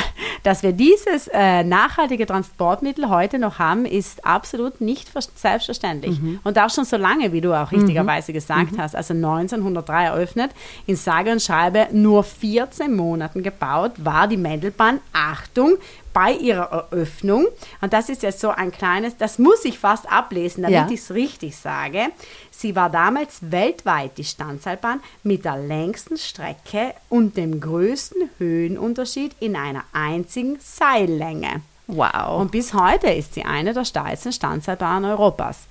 dass 0.43 0.63
wir 0.63 0.71
dieses 0.71 1.27
äh, 1.33 1.63
nachhaltige 1.63 2.25
Transportmittel 2.25 3.09
heute 3.09 3.39
noch 3.39 3.59
haben, 3.59 3.85
ist 3.85 4.25
absolut 4.25 4.79
nicht 4.79 5.11
selbstverständlich. 5.35 6.19
Mhm. 6.21 6.39
Und 6.43 6.57
auch 6.57 6.69
schon 6.69 6.85
so 6.85 6.95
lange, 6.95 7.33
wie 7.33 7.41
du 7.41 7.53
auch 7.53 7.71
richtigerweise 7.71 8.31
mhm. 8.31 8.35
gesagt 8.35 8.71
mhm. 8.73 8.81
hast, 8.81 8.95
also 8.95 9.13
1903 9.13 10.05
eröffnet, 10.05 10.51
in 10.85 10.95
sage 10.95 11.31
und 11.31 11.41
schreibe 11.41 11.87
nur 11.91 12.23
14 12.23 12.95
Monaten 12.95 13.43
gebaut, 13.43 13.91
war 13.97 14.27
die 14.27 14.37
Mendelbahn, 14.37 14.99
Achtung, 15.11 15.77
bei 16.19 16.33
ihrer 16.33 16.89
Eröffnung, 16.91 17.47
und 17.79 17.93
das 17.93 18.09
ist 18.09 18.23
jetzt 18.23 18.41
so 18.41 18.49
ein 18.49 18.73
kleines, 18.73 19.15
das 19.15 19.39
muss 19.39 19.63
ich 19.63 19.79
fast 19.79 20.11
ablesen, 20.11 20.63
damit 20.63 20.75
ja. 20.75 20.87
ich 20.89 20.99
es 20.99 21.11
richtig 21.11 21.55
sage, 21.55 22.07
sie 22.51 22.75
war 22.75 22.89
damals 22.89 23.37
weltweit 23.39 24.17
die 24.17 24.25
Standseilbahn 24.25 24.99
mit 25.23 25.45
der 25.45 25.55
längsten 25.55 26.17
Strecke 26.17 26.93
und 27.07 27.37
dem 27.37 27.61
größten 27.61 28.31
Höhenunterschied 28.37 29.33
in 29.39 29.55
einer 29.55 29.85
einzigen 29.93 30.57
Seillänge. 30.59 31.61
Wow. 31.87 32.41
Und 32.41 32.51
bis 32.51 32.73
heute 32.73 33.07
ist 33.07 33.35
sie 33.35 33.45
eine 33.45 33.73
der 33.73 33.85
steilsten 33.85 34.33
Standseilbahnen 34.33 35.09
Europas. 35.09 35.67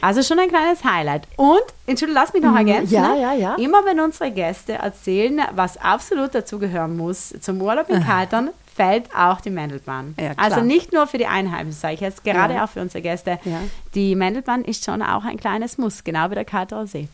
Also 0.00 0.22
schon 0.22 0.38
ein 0.38 0.48
kleines 0.48 0.84
Highlight. 0.84 1.26
Und, 1.34 1.64
Entschuldigung, 1.88 2.22
lass 2.22 2.32
mich 2.32 2.44
noch 2.44 2.52
mhm. 2.52 2.58
ergänzen. 2.58 2.94
Ja, 2.94 3.16
ja, 3.16 3.32
ja. 3.32 3.54
Immer 3.56 3.84
wenn 3.84 3.98
unsere 3.98 4.30
Gäste 4.30 4.74
erzählen, 4.74 5.40
was 5.56 5.76
absolut 5.76 6.36
dazugehören 6.36 6.96
muss 6.96 7.34
zum 7.40 7.60
Urlaub 7.60 7.90
in 7.90 8.04
Kaltern, 8.04 8.50
fällt 8.78 9.12
auch 9.12 9.40
die 9.40 9.50
Mendelbahn. 9.50 10.14
Ja, 10.20 10.32
also 10.36 10.60
nicht 10.60 10.92
nur 10.92 11.08
für 11.08 11.18
die 11.18 11.26
Einheimischen, 11.26 11.80
sage 11.80 11.94
ich 11.94 12.00
jetzt, 12.00 12.22
gerade 12.22 12.54
ja. 12.54 12.64
auch 12.64 12.68
für 12.68 12.80
unsere 12.80 13.02
Gäste. 13.02 13.40
Ja. 13.44 13.60
Die 13.96 14.14
Mendelbahn 14.14 14.62
ist 14.64 14.84
schon 14.84 15.02
auch 15.02 15.24
ein 15.24 15.36
kleines 15.36 15.78
Muss, 15.78 16.04
genau 16.04 16.30
wie 16.30 16.36
der 16.36 16.86
See. 16.86 17.08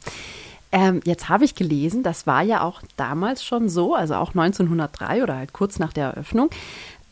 Ähm, 0.73 1.01
jetzt 1.05 1.31
habe 1.31 1.47
ich 1.47 1.55
gelesen, 1.55 2.03
das 2.03 2.27
war 2.27 2.43
ja 2.43 2.63
auch 2.63 2.83
damals 2.99 3.43
schon 3.43 3.71
so, 3.71 3.95
also 3.95 4.17
auch 4.17 4.31
1903 4.31 5.23
oder 5.23 5.37
halt 5.37 5.55
kurz 5.55 5.79
nach 5.79 5.95
der 5.95 6.09
Eröffnung, 6.09 6.51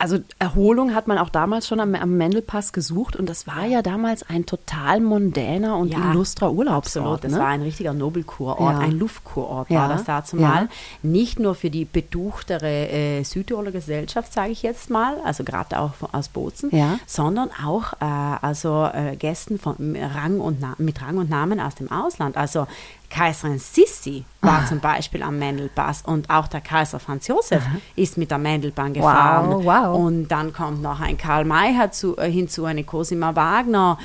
also 0.03 0.19
Erholung 0.41 0.97
hat 0.97 1.07
man 1.07 1.17
auch 1.17 1.29
damals 1.29 1.69
schon 1.69 1.79
am, 1.79 1.95
am 1.95 2.17
Mendelpass 2.17 2.73
gesucht 2.73 3.15
und 3.15 3.29
das 3.29 3.47
war 3.47 3.67
ja 3.67 3.83
damals 3.83 4.29
ein 4.29 4.47
total 4.47 4.99
mondäner 4.99 5.77
und 5.77 5.93
Ja, 5.93 6.11
illustrer 6.11 6.51
Urlaubsort. 6.53 7.05
Absolut, 7.05 7.25
das 7.25 7.33
ne? 7.33 7.39
war 7.39 7.47
ein 7.47 7.63
richtiger 7.63 7.93
Nobelkurort, 7.93 8.59
Ja. 8.61 8.79
ein 8.81 8.99
Luftkurort 8.99 9.71
Ja, 9.71 9.83
war 9.83 9.89
das 9.91 10.03
dazu 10.03 10.35
mal. 10.35 10.69
Nicht 11.05 11.39
nur 11.39 11.55
für 11.55 11.71
die 11.71 11.85
beduchtere 11.85 12.89
äh, 12.89 13.23
Südtiroler 13.23 13.71
Gesellschaft, 13.71 14.33
sage 14.33 14.51
ich 14.51 14.63
jetzt 14.65 14.91
mal, 14.91 15.19
also 15.25 15.45
gerade 15.45 15.79
auch 15.79 15.95
von, 15.95 16.09
aus 16.13 16.29
Bozen, 16.29 16.73
sondern 17.07 17.51
auch 17.65 17.93
äh, 18.01 18.05
also 18.05 18.89
äh, 18.93 19.15
Gästen 19.15 19.61
von 19.61 19.97
Rang 19.97 20.41
und 20.41 20.59
Na 20.61 20.75
mit 20.79 21.01
Rang 21.01 21.19
und 21.19 21.31
Namen 21.31 21.61
aus 21.61 21.77
dem 21.77 21.93
Ausland. 21.93 22.37
Also 22.37 22.67
Kaiserin 23.13 23.59
Sissi 23.59 24.25
Ah. 24.41 24.47
war 24.49 24.67
zum 24.67 24.81
Beispiel 24.81 25.23
am 25.23 25.39
Mendelpass 25.39 26.03
und 26.03 26.29
auch 26.31 26.49
der 26.49 26.61
Kaiser 26.61 26.99
Franz 26.99 27.29
Josef 27.29 27.63
ist 27.95 28.19
mit 28.19 28.31
der 28.33 28.39
Mendelbahn 28.39 28.93
gefahren. 28.93 29.65
wow. 29.65 29.97
Und 29.97 30.29
dann 30.29 30.53
kommt 30.53 30.83
noch 30.83 30.99
ein 31.01 31.17
Karl 31.17 31.45
May 31.45 31.73
äh, 32.17 32.31
hinzu, 32.31 32.65
eine 32.65 32.83
Cosima 32.83 33.37
Wagner. 33.37 33.99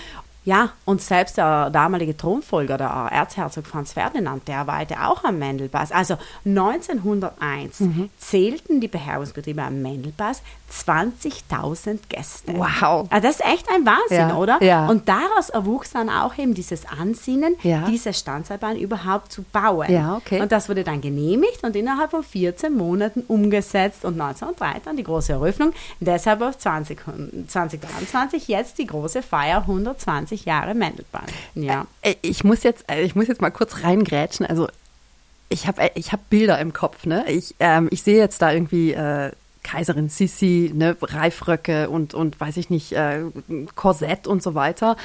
Ja, 0.48 0.70
und 0.86 1.02
selbst 1.02 1.36
der 1.36 1.70
damalige 1.72 2.16
Thronfolger, 2.16 2.78
der 2.78 2.88
Erzherzog 3.12 3.68
Franz 3.68 3.92
Ferdinand, 3.92 4.48
der 4.48 4.66
weilte 4.66 4.96
auch 5.06 5.26
am 5.26 5.40
Mendelpass. 5.40 5.92
Also 5.92 6.16
1901 6.46 7.82
Mhm. 7.82 8.10
zählten 8.18 8.80
die 8.80 8.88
Beherbergungsbetriebe 8.88 9.62
am 9.62 9.82
Mendelpass 9.82 10.42
20.000 10.72 12.00
Gäste. 12.10 12.54
Wow. 12.56 13.08
Also 13.10 13.28
das 13.28 13.40
ist 13.40 13.46
echt 13.46 13.68
ein 13.74 13.86
Wahnsinn, 13.86 14.30
Ja, 14.30 14.36
oder? 14.38 14.64
ja. 14.64 14.88
Und 14.88 15.10
daraus 15.10 15.50
erwuchs 15.50 15.92
dann 15.92 16.10
auch 16.10 16.38
eben 16.38 16.54
dieses 16.54 16.86
Ansinnen, 16.86 17.56
Ja. 17.64 17.86
diese 17.90 18.14
Standseilbahn 18.14 18.78
überhaupt 18.78 19.32
zu 19.34 19.44
bauen. 19.44 19.92
Ja, 19.92 20.16
okay. 20.16 20.42
Und 20.42 20.52
das 20.54 20.70
wurde 20.70 20.84
dann 20.86 21.02
genehmigt 21.02 21.64
und 21.64 21.76
innerhalb 21.76 22.12
von 22.12 22.24
14 22.24 22.74
Monaten 22.74 23.22
umgesetzt 23.28 24.06
und 24.06 24.18
1903 24.18 24.80
dann 24.86 24.96
die 24.96 25.04
große 25.04 25.34
Eröffnung. 25.34 25.74
Deshalb 26.00 26.42
auf 26.42 26.58
20, 26.58 27.00
2023 27.48 28.48
jetzt 28.48 28.78
die 28.78 28.88
große 28.88 29.22
Feier 29.22 29.62
120 29.68 30.37
Jahre 30.46 30.74
Mendelbahn. 30.76 31.26
Ja. 31.56 31.86
Äh, 32.02 32.16
Ich 32.22 32.44
muss 32.44 32.64
jetzt, 32.64 32.86
äh, 32.90 33.02
ich 33.04 33.16
muss 33.16 33.28
jetzt 33.28 33.42
mal 33.42 33.52
kurz 33.52 33.84
reingrätschen. 33.84 34.46
Also 34.46 34.68
ich 35.50 35.68
habe 35.68 35.90
ich 35.96 36.12
hab 36.12 36.30
Bilder 36.30 36.60
im 36.60 36.74
Kopf, 36.74 37.06
ne? 37.06 37.24
Ich, 37.30 37.56
ähm, 37.60 37.88
ich 37.92 38.04
sehe 38.04 38.18
jetzt 38.18 38.42
da 38.42 38.52
irgendwie 38.52 38.92
äh, 38.94 39.32
Kaiserin 39.64 40.10
Sissi, 40.10 40.72
ne, 40.74 40.96
Reifröcke 41.02 41.90
und, 41.90 42.14
und 42.14 42.40
weiß 42.40 42.58
ich 42.58 42.70
nicht, 42.70 42.94
äh, 42.94 43.22
Korsett 43.76 44.28
und 44.28 44.42
so 44.44 44.56
weiter. 44.56 44.96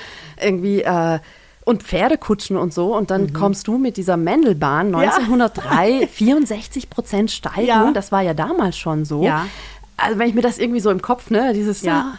Irgendwie, 0.40 0.82
äh, 0.82 1.18
und 1.64 1.84
Pferdekutschen 1.84 2.56
und 2.56 2.74
so. 2.74 2.96
Und 2.96 3.10
dann 3.12 3.32
kommst 3.32 3.68
du 3.68 3.78
mit 3.78 3.96
dieser 3.96 4.16
Mendelbahn 4.16 4.92
1903, 4.94 6.08
64 6.08 6.90
Prozent 6.90 7.30
Steigung. 7.30 7.66
Ja. 7.66 7.90
Das 7.92 8.10
war 8.10 8.22
ja 8.22 8.34
damals 8.34 8.76
schon 8.76 9.04
so. 9.04 9.22
Ja. 9.22 9.46
Also 9.96 10.18
wenn 10.18 10.28
ich 10.28 10.34
mir 10.34 10.42
das 10.42 10.58
irgendwie 10.58 10.80
so 10.80 10.90
im 10.90 11.02
Kopf, 11.02 11.30
ne, 11.30 11.52
dieses 11.54 11.82
Ja. 11.82 12.14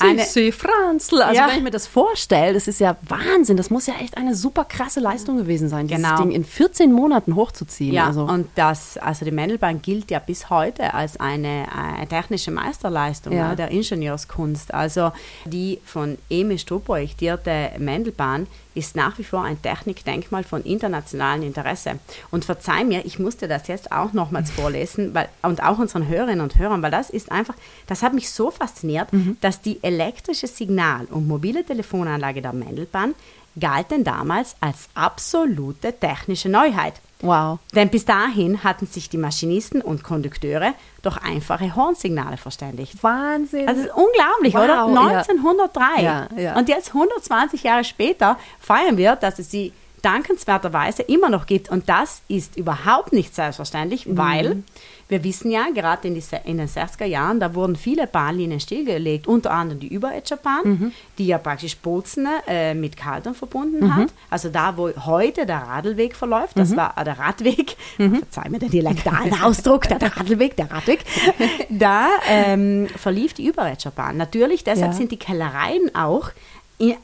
Eine- 0.00 0.22
Sissi 0.24 0.50
Franzl. 0.52 1.22
Also 1.22 1.40
Ja. 1.40 1.48
wenn 1.48 1.58
ich 1.58 1.62
mir 1.62 1.70
das 1.70 1.86
vorstelle, 1.86 2.52
das 2.54 2.66
ist 2.68 2.80
ja 2.80 2.96
Wahnsinn. 3.08 3.56
Das 3.56 3.70
muss 3.70 3.86
ja 3.86 3.94
echt 4.00 4.16
eine 4.16 4.34
super 4.34 4.64
krasse 4.64 5.00
Leistung 5.00 5.36
gewesen 5.36 5.68
sein, 5.68 5.86
dieses 5.88 6.02
Genau. 6.02 6.20
Ding 6.20 6.30
in 6.32 6.44
14 6.44 6.92
Monaten 6.92 7.34
hochzuziehen. 7.36 7.92
Ja, 7.94 8.06
also. 8.06 8.22
und 8.24 8.48
das, 8.56 8.96
also 8.98 9.24
die 9.24 9.30
Mendelbahn 9.30 9.82
gilt 9.82 10.10
ja 10.10 10.18
bis 10.18 10.50
heute 10.50 10.94
als 10.94 11.18
eine, 11.20 11.66
äh, 12.00 12.06
technische 12.06 12.50
Meisterleistung 12.50 13.32
Ja. 13.32 13.52
äh, 13.52 13.56
der 13.56 13.70
Ingenieurskunst. 13.70 14.72
Also 14.74 15.12
die 15.44 15.80
von 15.84 16.18
Emil 16.30 16.58
Strupp 16.58 16.86
projektierte 16.86 17.70
Mendelbahn 17.78 18.46
ist 18.74 18.96
nach 18.96 19.18
wie 19.18 19.24
vor 19.24 19.42
ein 19.42 19.60
Technikdenkmal 19.60 20.44
von 20.44 20.62
internationalem 20.62 21.42
Interesse. 21.44 21.98
Und 22.30 22.44
verzeih 22.44 22.84
mir, 22.84 23.04
ich 23.04 23.18
musste 23.18 23.48
das 23.48 23.68
jetzt 23.68 23.92
auch 23.92 24.12
nochmals 24.12 24.50
vorlesen 24.50 25.14
weil, 25.14 25.28
und 25.42 25.62
auch 25.62 25.78
unseren 25.78 26.08
Hörerinnen 26.08 26.40
und 26.40 26.58
Hörern, 26.58 26.82
weil 26.82 26.90
das 26.90 27.10
ist 27.10 27.30
einfach, 27.30 27.54
das 27.86 28.02
hat 28.02 28.14
mich 28.14 28.30
so 28.30 28.50
fasziniert, 28.50 29.08
dass 29.40 29.60
die 29.60 29.82
elektrische 29.82 30.46
Signal- 30.46 31.06
und 31.06 31.26
mobile 31.26 31.64
Telefonanlage 31.64 32.42
der 32.42 32.52
Mendelbahn 32.52 33.14
galten 33.58 34.04
damals 34.04 34.56
als 34.60 34.88
absolute 34.94 35.92
technische 35.98 36.48
Neuheit. 36.48 36.94
Wow. 37.24 37.58
Denn 37.74 37.88
bis 37.90 38.04
dahin 38.04 38.62
hatten 38.62 38.86
sich 38.86 39.08
die 39.10 39.18
Maschinisten 39.18 39.80
und 39.82 40.04
Kondukteure 40.04 40.74
durch 41.02 41.16
einfache 41.18 41.74
Hornsignale 41.74 42.36
verständigt. 42.36 43.02
Wahnsinn. 43.02 43.68
Also 43.68 43.82
das 43.82 43.90
ist 43.90 43.96
unglaublich, 43.96 44.54
Wow, 44.54 44.64
oder? 44.64 45.02
ja. 45.12 45.18
1903. 45.18 46.02
Ja, 46.02 46.28
ja. 46.36 46.56
Und 46.56 46.68
jetzt 46.68 46.88
120 46.94 47.62
Jahre 47.62 47.84
später 47.84 48.38
feiern 48.60 48.96
wir, 48.96 49.16
dass 49.16 49.38
es 49.38 49.50
sie 49.50 49.72
dankenswerterweise 50.04 51.02
immer 51.02 51.30
noch 51.30 51.46
gibt. 51.46 51.70
Und 51.70 51.88
das 51.88 52.22
ist 52.28 52.56
überhaupt 52.56 53.12
nicht 53.12 53.34
selbstverständlich, 53.34 54.06
Mhm. 54.06 54.18
weil 54.18 54.62
wir 55.08 55.22
wissen 55.22 55.50
ja, 55.50 55.66
gerade 55.74 56.08
in, 56.08 56.14
die, 56.14 56.22
se- 56.22 56.40
in 56.44 56.56
den 56.56 56.66
60er 56.66 57.04
Jahren, 57.04 57.38
da 57.38 57.54
wurden 57.54 57.76
viele 57.76 58.06
Bahnlinien 58.06 58.58
stillgelegt, 58.58 59.26
unter 59.26 59.50
anderem 59.50 59.78
die 59.80 59.88
Überetscherbahn, 59.88 60.62
Mhm. 60.64 60.92
die 61.18 61.26
ja 61.26 61.36
praktisch 61.36 61.76
Bozen 61.76 62.26
äh, 62.48 62.72
mit 62.74 62.96
Kaltern 62.96 63.34
verbunden 63.34 63.94
hat. 63.94 64.08
Also 64.30 64.48
da, 64.48 64.76
wo 64.78 64.88
heute 65.04 65.44
der 65.44 65.58
Radlweg 65.58 66.16
verläuft, 66.16 66.56
Mhm. 66.56 66.60
das 66.60 66.74
war 66.76 66.96
äh, 66.96 67.04
der 67.04 67.18
Radweg, 67.18 67.76
verzeih 67.96 68.48
mir 68.48 68.58
den 68.58 68.70
dialektalen 68.70 69.42
Ausdruck, 69.42 69.82
der, 69.88 70.00
Radlweg, 70.00 70.56
der 70.56 70.70
Radweg, 70.70 71.04
da 71.68 72.08
ähm, 72.28 72.88
verlief 72.96 73.34
die 73.34 73.46
Überetscherbahn. 73.46 74.16
Natürlich, 74.16 74.64
deshalb 74.64 74.92
Ja. 74.92 74.96
sind 74.96 75.12
die 75.12 75.18
Kellereien 75.18 75.94
auch 75.94 76.30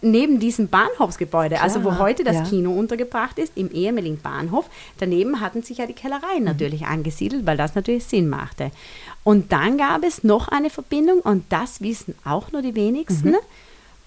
neben 0.02 0.40
diesem 0.40 0.68
Bahnhofsgebäude, 0.68 1.60
also 1.60 1.84
wo 1.84 1.88
Klar, 1.90 2.00
heute 2.00 2.24
das 2.24 2.36
ja. 2.36 2.44
Kino 2.44 2.72
untergebracht 2.72 3.38
ist, 3.38 3.52
im 3.56 3.70
ehemaligen 3.70 4.20
Bahnhof, 4.20 4.66
daneben 4.98 5.40
hatten 5.40 5.62
sich 5.62 5.78
ja 5.78 5.86
die 5.86 5.92
Mhm. 5.92 5.96
Kellereien 5.96 6.44
natürlich 6.44 6.86
angesiedelt, 6.86 7.46
weil 7.46 7.56
das 7.56 7.74
natürlich 7.74 8.04
Sinn 8.04 8.28
machte. 8.28 8.72
Und 9.22 9.52
dann 9.52 9.78
gab 9.78 10.02
es 10.04 10.24
noch 10.24 10.48
eine 10.48 10.70
Verbindung, 10.70 11.20
und 11.20 11.44
das 11.50 11.80
wissen 11.80 12.14
auch 12.24 12.50
nur 12.52 12.62
die 12.62 12.74
wenigsten, 12.74 13.30
Mhm. 13.30 13.36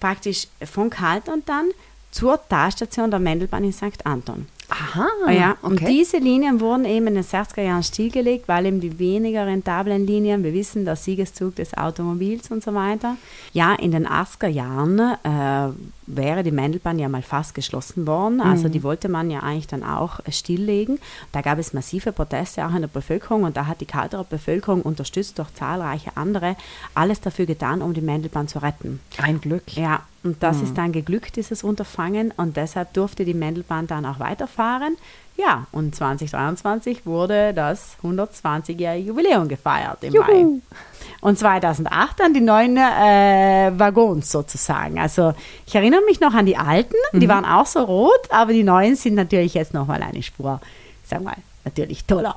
praktisch 0.00 0.48
von 0.64 0.90
Kaltern 0.90 1.42
dann 1.46 1.70
zur 2.10 2.38
Talstation 2.48 3.10
der 3.10 3.20
Mendelbahn 3.20 3.64
in 3.64 3.72
St. 3.72 4.04
Anton. 4.04 4.46
Aha. 4.74 5.06
Ah 5.26 5.30
ja, 5.30 5.56
und 5.62 5.74
okay. 5.74 5.86
diese 5.88 6.18
Linien 6.18 6.60
wurden 6.60 6.84
eben 6.84 7.06
in 7.06 7.14
den 7.14 7.24
60er 7.24 7.62
Jahren 7.62 7.84
stillgelegt, 7.84 8.48
weil 8.48 8.66
eben 8.66 8.80
die 8.80 8.98
weniger 8.98 9.46
rentablen 9.46 10.04
Linien, 10.04 10.42
wir 10.42 10.52
wissen, 10.52 10.84
der 10.84 10.96
Siegeszug 10.96 11.54
des 11.54 11.76
Automobils 11.76 12.50
und 12.50 12.64
so 12.64 12.74
weiter. 12.74 13.16
Ja, 13.52 13.74
in 13.74 13.92
den 13.92 14.06
80er 14.06 14.48
Jahren 14.48 14.98
äh, 14.98 15.72
wäre 16.06 16.42
die 16.42 16.50
Mendelbahn 16.50 16.98
ja 16.98 17.08
mal 17.08 17.22
fast 17.22 17.54
geschlossen 17.54 18.06
worden. 18.06 18.40
Also 18.40 18.68
die 18.68 18.82
wollte 18.82 19.08
man 19.08 19.30
ja 19.30 19.40
eigentlich 19.40 19.68
dann 19.68 19.84
auch 19.84 20.18
äh, 20.24 20.32
stilllegen. 20.32 20.98
Da 21.30 21.40
gab 21.40 21.58
es 21.58 21.72
massive 21.72 22.10
Proteste 22.12 22.66
auch 22.66 22.74
in 22.74 22.80
der 22.80 22.88
Bevölkerung 22.88 23.44
und 23.44 23.56
da 23.56 23.66
hat 23.66 23.80
die 23.80 23.86
Kalterer 23.86 24.24
Bevölkerung 24.24 24.82
unterstützt 24.82 25.38
durch 25.38 25.54
zahlreiche 25.54 26.16
andere 26.16 26.56
alles 26.94 27.20
dafür 27.20 27.46
getan, 27.46 27.80
um 27.80 27.94
die 27.94 28.00
Mendelbahn 28.00 28.48
zu 28.48 28.60
retten. 28.60 29.00
Ein 29.18 29.40
Glück. 29.40 29.76
Ja, 29.76 30.02
und 30.24 30.42
das 30.42 30.62
ist 30.62 30.78
dann 30.78 30.90
geglückt, 30.92 31.36
dieses 31.36 31.62
Unterfangen. 31.62 32.32
Und 32.36 32.56
deshalb 32.56 32.94
durfte 32.94 33.26
die 33.26 33.34
Mendelbahn 33.34 33.86
dann 33.86 34.06
auch 34.06 34.18
weiterfahren. 34.18 34.96
Ja, 35.36 35.66
und 35.70 35.94
2023 35.94 37.04
wurde 37.04 37.52
das 37.52 37.96
120-jährige 38.02 39.08
Jubiläum 39.08 39.48
gefeiert 39.48 39.98
im 40.02 40.14
Mai. 40.14 40.32
Juhu. 40.32 40.60
Und 41.20 41.38
2008 41.38 42.20
dann 42.20 42.32
die 42.32 42.40
neuen 42.40 42.76
äh, 42.76 43.72
Waggons 43.76 44.30
sozusagen. 44.30 44.98
Also 44.98 45.34
ich 45.66 45.74
erinnere 45.74 46.02
mich 46.06 46.20
noch 46.20 46.32
an 46.34 46.46
die 46.46 46.56
alten, 46.56 46.94
die 47.12 47.28
waren 47.28 47.44
auch 47.44 47.66
so 47.66 47.80
rot, 47.80 48.30
aber 48.30 48.52
die 48.52 48.62
neuen 48.62 48.96
sind 48.96 49.14
natürlich 49.14 49.54
jetzt 49.54 49.74
nochmal 49.74 50.02
eine 50.02 50.22
Spur, 50.22 50.60
ich 51.02 51.10
sag 51.10 51.22
mal, 51.22 51.36
natürlich 51.64 52.04
toller. 52.04 52.36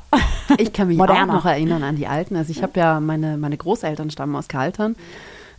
Ich 0.57 0.73
kann 0.73 0.87
mich 0.87 0.97
Moderner. 0.97 1.33
auch 1.33 1.37
noch 1.37 1.45
erinnern 1.45 1.83
an 1.83 1.95
die 1.95 2.07
alten. 2.07 2.35
Also 2.35 2.51
ich 2.51 2.63
habe 2.63 2.79
ja 2.79 2.99
meine, 2.99 3.37
meine 3.37 3.57
Großeltern 3.57 4.09
stammen 4.09 4.35
aus 4.35 4.47
Kaltern. 4.47 4.95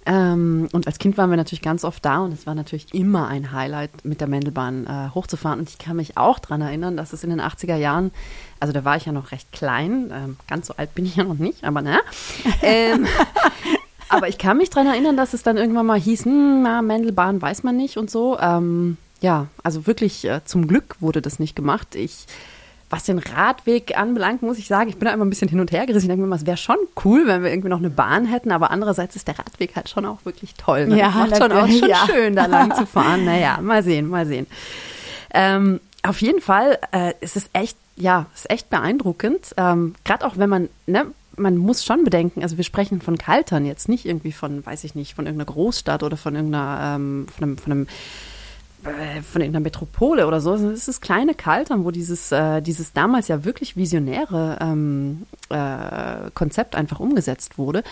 Ähm, 0.09 0.69
und 0.73 0.87
als 0.87 0.99
Kind 0.99 1.19
waren 1.19 1.29
wir 1.29 1.37
natürlich 1.37 1.61
ganz 1.61 1.85
oft 1.85 2.03
da 2.03 2.21
und 2.21 2.33
es 2.33 2.47
war 2.47 2.55
natürlich 2.55 2.95
immer 2.95 3.29
ein 3.29 3.53
Highlight, 3.53 4.07
mit 4.07 4.23
der 4.23 4.27
Mendelbahn 4.27 4.87
äh, 4.87 5.15
hochzufahren. 5.15 5.61
Und 5.61 5.69
ich 5.69 5.77
kann 5.77 5.97
mich 5.97 6.17
auch 6.17 6.39
daran 6.39 6.63
erinnern, 6.63 6.97
dass 6.97 7.13
es 7.13 7.25
in 7.25 7.31
den 7.31 7.43
80er 7.43 7.77
Jahren, 7.77 8.11
also 8.59 8.73
da 8.73 8.87
war 8.87 8.97
ich 8.97 9.05
ja 9.05 9.13
noch 9.13 9.33
recht 9.33 9.53
klein, 9.53 10.11
ähm, 10.11 10.37
ganz 10.49 10.69
so 10.69 10.75
alt 10.79 10.95
bin 10.95 11.05
ich 11.05 11.17
ja 11.17 11.25
noch 11.25 11.37
nicht, 11.37 11.63
aber 11.63 11.83
naja. 11.83 12.01
Ähm, 12.63 13.07
aber 14.09 14.29
ich 14.29 14.39
kann 14.39 14.57
mich 14.57 14.71
daran 14.71 14.87
erinnern, 14.87 15.19
dass 15.19 15.35
es 15.35 15.43
dann 15.43 15.59
irgendwann 15.59 15.85
mal 15.85 16.01
hieß, 16.01 16.25
hm, 16.25 16.63
na, 16.63 16.81
Mendelbahn 16.81 17.43
weiß 17.43 17.63
man 17.63 17.77
nicht 17.77 17.99
und 17.99 18.11
so. 18.11 18.39
Ähm, 18.41 18.97
ja, 19.21 19.49
also 19.63 19.87
wirklich 19.87 20.25
äh, 20.25 20.41
zum 20.47 20.69
Glück 20.69 20.97
wurde 21.01 21.21
das 21.21 21.39
nicht 21.39 21.55
gemacht. 21.55 21.95
Ich, 21.95 22.25
was 22.91 23.05
den 23.05 23.19
Radweg 23.19 23.99
anbelangt, 23.99 24.43
muss 24.43 24.59
ich 24.59 24.67
sagen, 24.67 24.89
ich 24.89 24.97
bin 24.97 25.07
da 25.07 25.13
immer 25.13 25.25
ein 25.25 25.31
bisschen 25.31 25.49
hin 25.49 25.61
und 25.61 25.73
her 25.73 25.87
gerissen. 25.87 26.07
Ich 26.07 26.09
denke 26.09 26.23
mir, 26.23 26.29
mal, 26.29 26.37
es 26.37 26.47
wäre 26.47 26.57
schon 26.57 26.79
cool, 27.05 27.27
wenn 27.27 27.43
wir 27.43 27.51
irgendwie 27.51 27.69
noch 27.69 27.79
eine 27.79 27.91
Bahn 27.91 28.25
hätten, 28.25 28.51
aber 28.51 28.71
andererseits 28.71 29.15
ist 29.15 29.29
der 29.29 29.39
Radweg 29.39 29.77
halt 29.77 29.89
schon 29.89 30.07
auch 30.07 30.25
wirklich 30.25 30.55
toll. 30.55 30.87
Ne? 30.87 30.99
Ja, 30.99 31.11
Macht 31.11 31.37
schon 31.37 31.53
auch 31.53 31.69
schon 31.69 31.89
ja. 31.89 32.07
schön, 32.07 32.35
da 32.35 32.47
lang 32.47 32.75
zu 32.75 32.87
fahren. 32.87 33.25
Naja, 33.25 33.59
mal 33.61 33.83
sehen, 33.83 34.09
mal 34.09 34.27
sehen. 34.27 34.47
Ähm, 35.35 35.81
auf 36.03 36.23
jeden 36.23 36.41
Fall 36.41 36.79
äh, 36.93 37.13
ist 37.21 37.37
es 37.37 37.51
echt, 37.53 37.77
ja, 37.97 38.27
ist 38.35 38.51
echt 38.51 38.71
beeindruckend. 38.71 39.55
Ähm, 39.59 39.95
Gerade 40.05 40.27
auch 40.27 40.39
wenn 40.39 40.49
man, 40.49 40.69
ne, 40.87 41.07
man 41.37 41.57
muss 41.59 41.85
schon 41.85 42.05
bedenken, 42.05 42.43
also 42.43 42.57
wir 42.57 42.65
sprechen 42.65 43.03
von 43.03 43.19
Kaltern 43.19 43.67
jetzt 43.67 43.89
nicht 43.89 44.07
irgendwie 44.07 44.33
von, 44.33 44.65
weiß 44.65 44.85
ich 44.85 44.95
nicht, 44.95 45.15
von 45.15 45.27
irgendeiner 45.27 45.53
Großstadt 45.53 46.03
oder 46.03 46.17
von 46.17 46.35
irgendeiner, 46.35 46.97
ähm, 46.97 47.27
von 47.35 47.45
einem, 47.45 47.59
von 47.59 47.73
einem 47.73 47.87
von 48.83 49.41
irgendeiner 49.43 49.61
Metropole 49.63 50.27
oder 50.27 50.41
so. 50.41 50.55
Es 50.55 50.89
ist 50.89 51.01
kleine 51.01 51.35
Kaltern, 51.35 51.85
wo 51.85 51.91
dieses, 51.91 52.31
äh, 52.33 52.61
dieses 52.63 52.93
damals 52.93 53.29
ja 53.29 53.45
wirklich 53.45 53.77
visionäre 53.77 54.59
ähm, 54.61 55.27
äh, 55.51 56.31
Konzept 56.35 56.75
einfach 56.77 57.01
umgesetzt 57.01 57.59
wurde. 57.59 57.83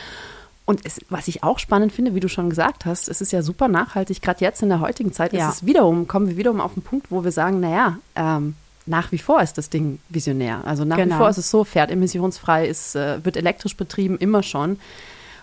Und 0.65 0.81
es, 0.85 1.01
was 1.11 1.29
ich 1.29 1.43
auch 1.45 1.59
spannend 1.61 1.93
finde, 1.93 2.15
wie 2.15 2.21
du 2.21 2.29
schon 2.29 2.51
gesagt 2.51 2.87
hast, 2.87 3.09
es 3.09 3.21
ist 3.21 3.33
ja 3.33 3.43
super 3.43 3.69
nachhaltig. 3.69 4.21
Gerade 4.21 4.41
jetzt 4.45 4.63
in 4.63 4.69
der 4.69 4.81
heutigen 4.81 5.13
Zeit 5.13 5.33
Ja. 5.33 5.49
ist 5.49 5.57
es 5.57 5.67
wiederum, 5.67 6.09
kommen 6.09 6.29
wir 6.29 6.37
wiederum 6.37 6.61
auf 6.61 6.75
den 6.75 6.83
Punkt, 6.83 7.11
wo 7.11 7.23
wir 7.25 7.31
sagen, 7.33 7.61
naja, 7.61 7.99
ähm, 8.17 8.55
nach 8.85 9.13
wie 9.13 9.19
vor 9.19 9.43
ist 9.43 9.59
das 9.59 9.71
Ding 9.71 9.99
visionär. 10.09 10.63
Also 10.65 10.85
nach 10.85 10.97
Genau. 10.97 11.15
wie 11.15 11.19
vor 11.19 11.29
ist 11.29 11.39
es 11.39 11.51
so, 11.51 11.65
fährt 11.65 11.91
emissionsfrei, 11.91 12.67
ist, 12.67 12.97
äh, 12.97 13.25
wird 13.25 13.37
elektrisch 13.37 13.77
betrieben, 13.77 14.19
immer 14.19 14.43
schon. 14.43 14.79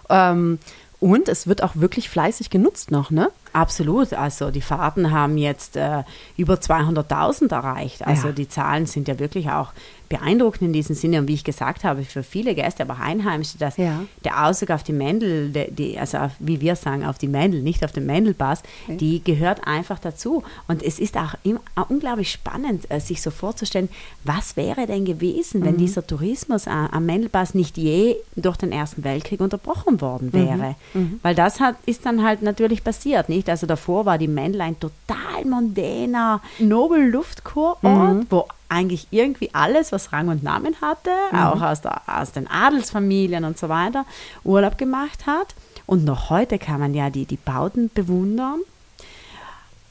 Ähm, 0.10 0.60
und 1.00 1.28
es 1.30 1.48
wird 1.48 1.64
auch 1.64 1.76
wirklich 1.76 2.10
fleißig 2.10 2.50
genutzt 2.50 2.92
noch, 2.92 3.12
ne? 3.12 3.30
Absolut. 3.54 4.14
Also 4.14 4.50
die 4.52 4.62
Fahrten 4.62 5.12
haben 5.12 5.38
jetzt 5.38 5.76
äh, 5.78 6.04
über 6.38 6.56
200.000 6.56 7.54
erreicht. 7.54 8.06
Also 8.06 8.28
Ja. 8.28 8.34
die 8.34 8.50
Zahlen 8.50 8.86
sind 8.88 9.08
ja 9.08 9.20
wirklich 9.20 9.50
auch 9.52 9.72
beeindruckend 10.18 10.62
in 10.64 10.74
diesem 10.74 10.96
Sinne. 10.96 11.20
Und 11.20 11.28
wie 11.28 11.34
ich 11.34 11.44
gesagt 11.44 11.84
habe, 11.84 12.04
für 12.04 12.24
viele 12.24 12.56
Gäste, 12.56 12.84
aber 12.84 12.94
auch 12.94 13.00
Einheimische, 13.00 13.58
dass 13.58 13.78
Ja. 13.78 14.02
der 14.24 14.46
Ausdruck 14.46 14.72
auf 14.72 14.84
die 14.84 14.94
Mendel, 14.94 15.50
die, 15.50 15.72
die, 15.72 16.00
also 16.00 16.18
auf, 16.20 16.32
wie 16.40 16.62
wir 16.62 16.76
sagen, 16.76 17.04
auf 17.06 17.18
die 17.18 17.28
Mendel, 17.28 17.62
nicht 17.62 17.84
auf 17.84 17.92
den 17.92 18.06
Mendelpass, 18.06 18.64
die 18.88 19.24
gehört 19.24 19.66
einfach 19.68 20.00
dazu. 20.00 20.44
Und 20.68 20.84
es 20.84 21.00
ist 21.00 21.18
auch 21.18 21.34
immer 21.44 21.60
auch 21.76 21.90
unglaublich 21.90 22.32
spannend, 22.32 22.86
äh, 22.90 23.00
sich 23.00 23.22
so 23.22 23.32
vorzustellen, 23.32 23.90
was 24.24 24.56
wäre 24.56 24.86
denn 24.88 25.06
gewesen, 25.06 25.64
wenn 25.66 25.78
dieser 25.78 26.06
Tourismus 26.06 26.68
a- 26.68 26.88
am 26.92 27.06
Mendelpass 27.06 27.54
nicht 27.56 27.78
je 27.78 28.16
durch 28.36 28.58
den 28.58 28.72
Ersten 28.72 29.04
Weltkrieg 29.04 29.40
unterbrochen 29.42 30.00
worden 30.02 30.32
wäre. 30.34 30.76
Weil 31.22 31.36
das 31.36 31.60
hat, 31.60 31.76
ist 31.86 32.06
dann 32.06 32.24
halt 32.24 32.42
natürlich 32.42 32.84
passiert, 32.84 33.30
nicht? 33.30 33.50
Also 33.50 33.66
davor 33.68 34.06
war 34.06 34.18
die 34.18 34.28
Mendel 34.28 34.62
ein 34.62 34.80
total 34.80 35.46
mondäner 35.46 36.42
Nobel-Luftkurort, 36.60 38.26
wo 38.30 38.46
eigentlich 38.74 39.08
irgendwie 39.12 39.50
alles, 39.54 39.92
was 39.92 40.12
Rang 40.12 40.28
und 40.30 40.44
Namen 40.44 40.76
hatte, 40.82 41.12
auch 41.32 41.62
aus, 41.62 41.82
der, 41.82 42.02
aus 42.08 42.32
den 42.32 42.48
Adelsfamilien 42.48 43.46
und 43.46 43.58
so 43.58 43.70
weiter, 43.70 44.06
Urlaub 44.44 44.78
gemacht 44.78 45.26
hat. 45.28 45.56
Und 45.86 46.06
noch 46.06 46.30
heute 46.30 46.58
kann 46.60 46.80
man 46.80 46.94
ja 46.94 47.10
die, 47.10 47.26
die 47.26 47.38
Bauten 47.38 47.92
bewundern. 47.94 48.60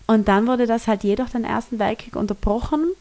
Und 0.06 0.28
dann 0.28 0.46
wurde 0.46 0.66
das 0.66 0.88
halt 0.88 1.04
je 1.04 1.14
durch 1.16 1.30
den 1.30 1.44
Ersten 1.44 1.78
Weltkrieg 1.78 2.16
unterbrochen. 2.16 2.92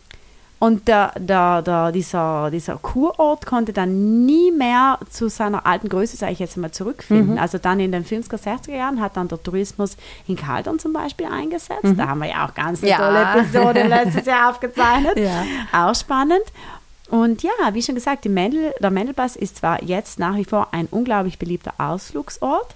Und 0.64 0.88
der, 0.88 1.12
der, 1.18 1.64
der, 1.64 1.92
dieser, 1.92 2.52
dieser 2.52 2.78
Kurort 2.78 3.48
konnte 3.48 3.74
dann 3.74 4.28
nie 4.28 4.52
mehr 4.52 5.00
zu 5.10 5.28
seiner 5.28 5.66
alten 5.66 5.90
Größe, 5.90 6.18
sage 6.18 6.34
ich 6.34 6.40
jetzt 6.40 6.56
mal, 6.56 6.70
zurückfinden. 6.70 7.40
Also 7.40 7.58
dann 7.58 7.80
in 7.80 7.92
den 7.92 8.06
50er, 8.06 8.38
60er 8.38 8.76
Jahren 8.76 9.02
hat 9.02 9.18
dann 9.18 9.28
der 9.28 9.42
Tourismus 9.42 9.98
in 10.28 10.36
Kaldern 10.36 10.78
zum 10.78 10.94
Beispiel 10.94 11.26
eingesetzt. 11.26 11.96
Da 11.98 12.08
haben 12.10 12.20
wir 12.20 12.30
ja 12.30 12.46
auch 12.48 12.54
ganz 12.54 12.84
eine 12.84 12.92
Ja. 12.92 12.98
tolle 12.98 13.42
Episode 13.42 13.88
letztes 13.88 14.26
Jahr 14.28 14.52
aufgezeichnet. 14.52 15.18
Ja. 15.18 15.44
Auch 15.90 15.96
spannend. 15.96 16.44
Und 17.10 17.42
ja, 17.42 17.50
wie 17.74 17.82
schon 17.82 17.96
gesagt, 17.96 18.26
Mendel, 18.26 18.72
der 18.80 18.92
Mendelpass 18.92 19.36
ist 19.36 19.58
zwar 19.58 19.84
jetzt 19.84 20.20
nach 20.20 20.36
wie 20.36 20.46
vor 20.46 20.68
ein 20.74 20.88
unglaublich 20.92 21.40
beliebter 21.40 21.74
Ausflugsort, 21.80 22.68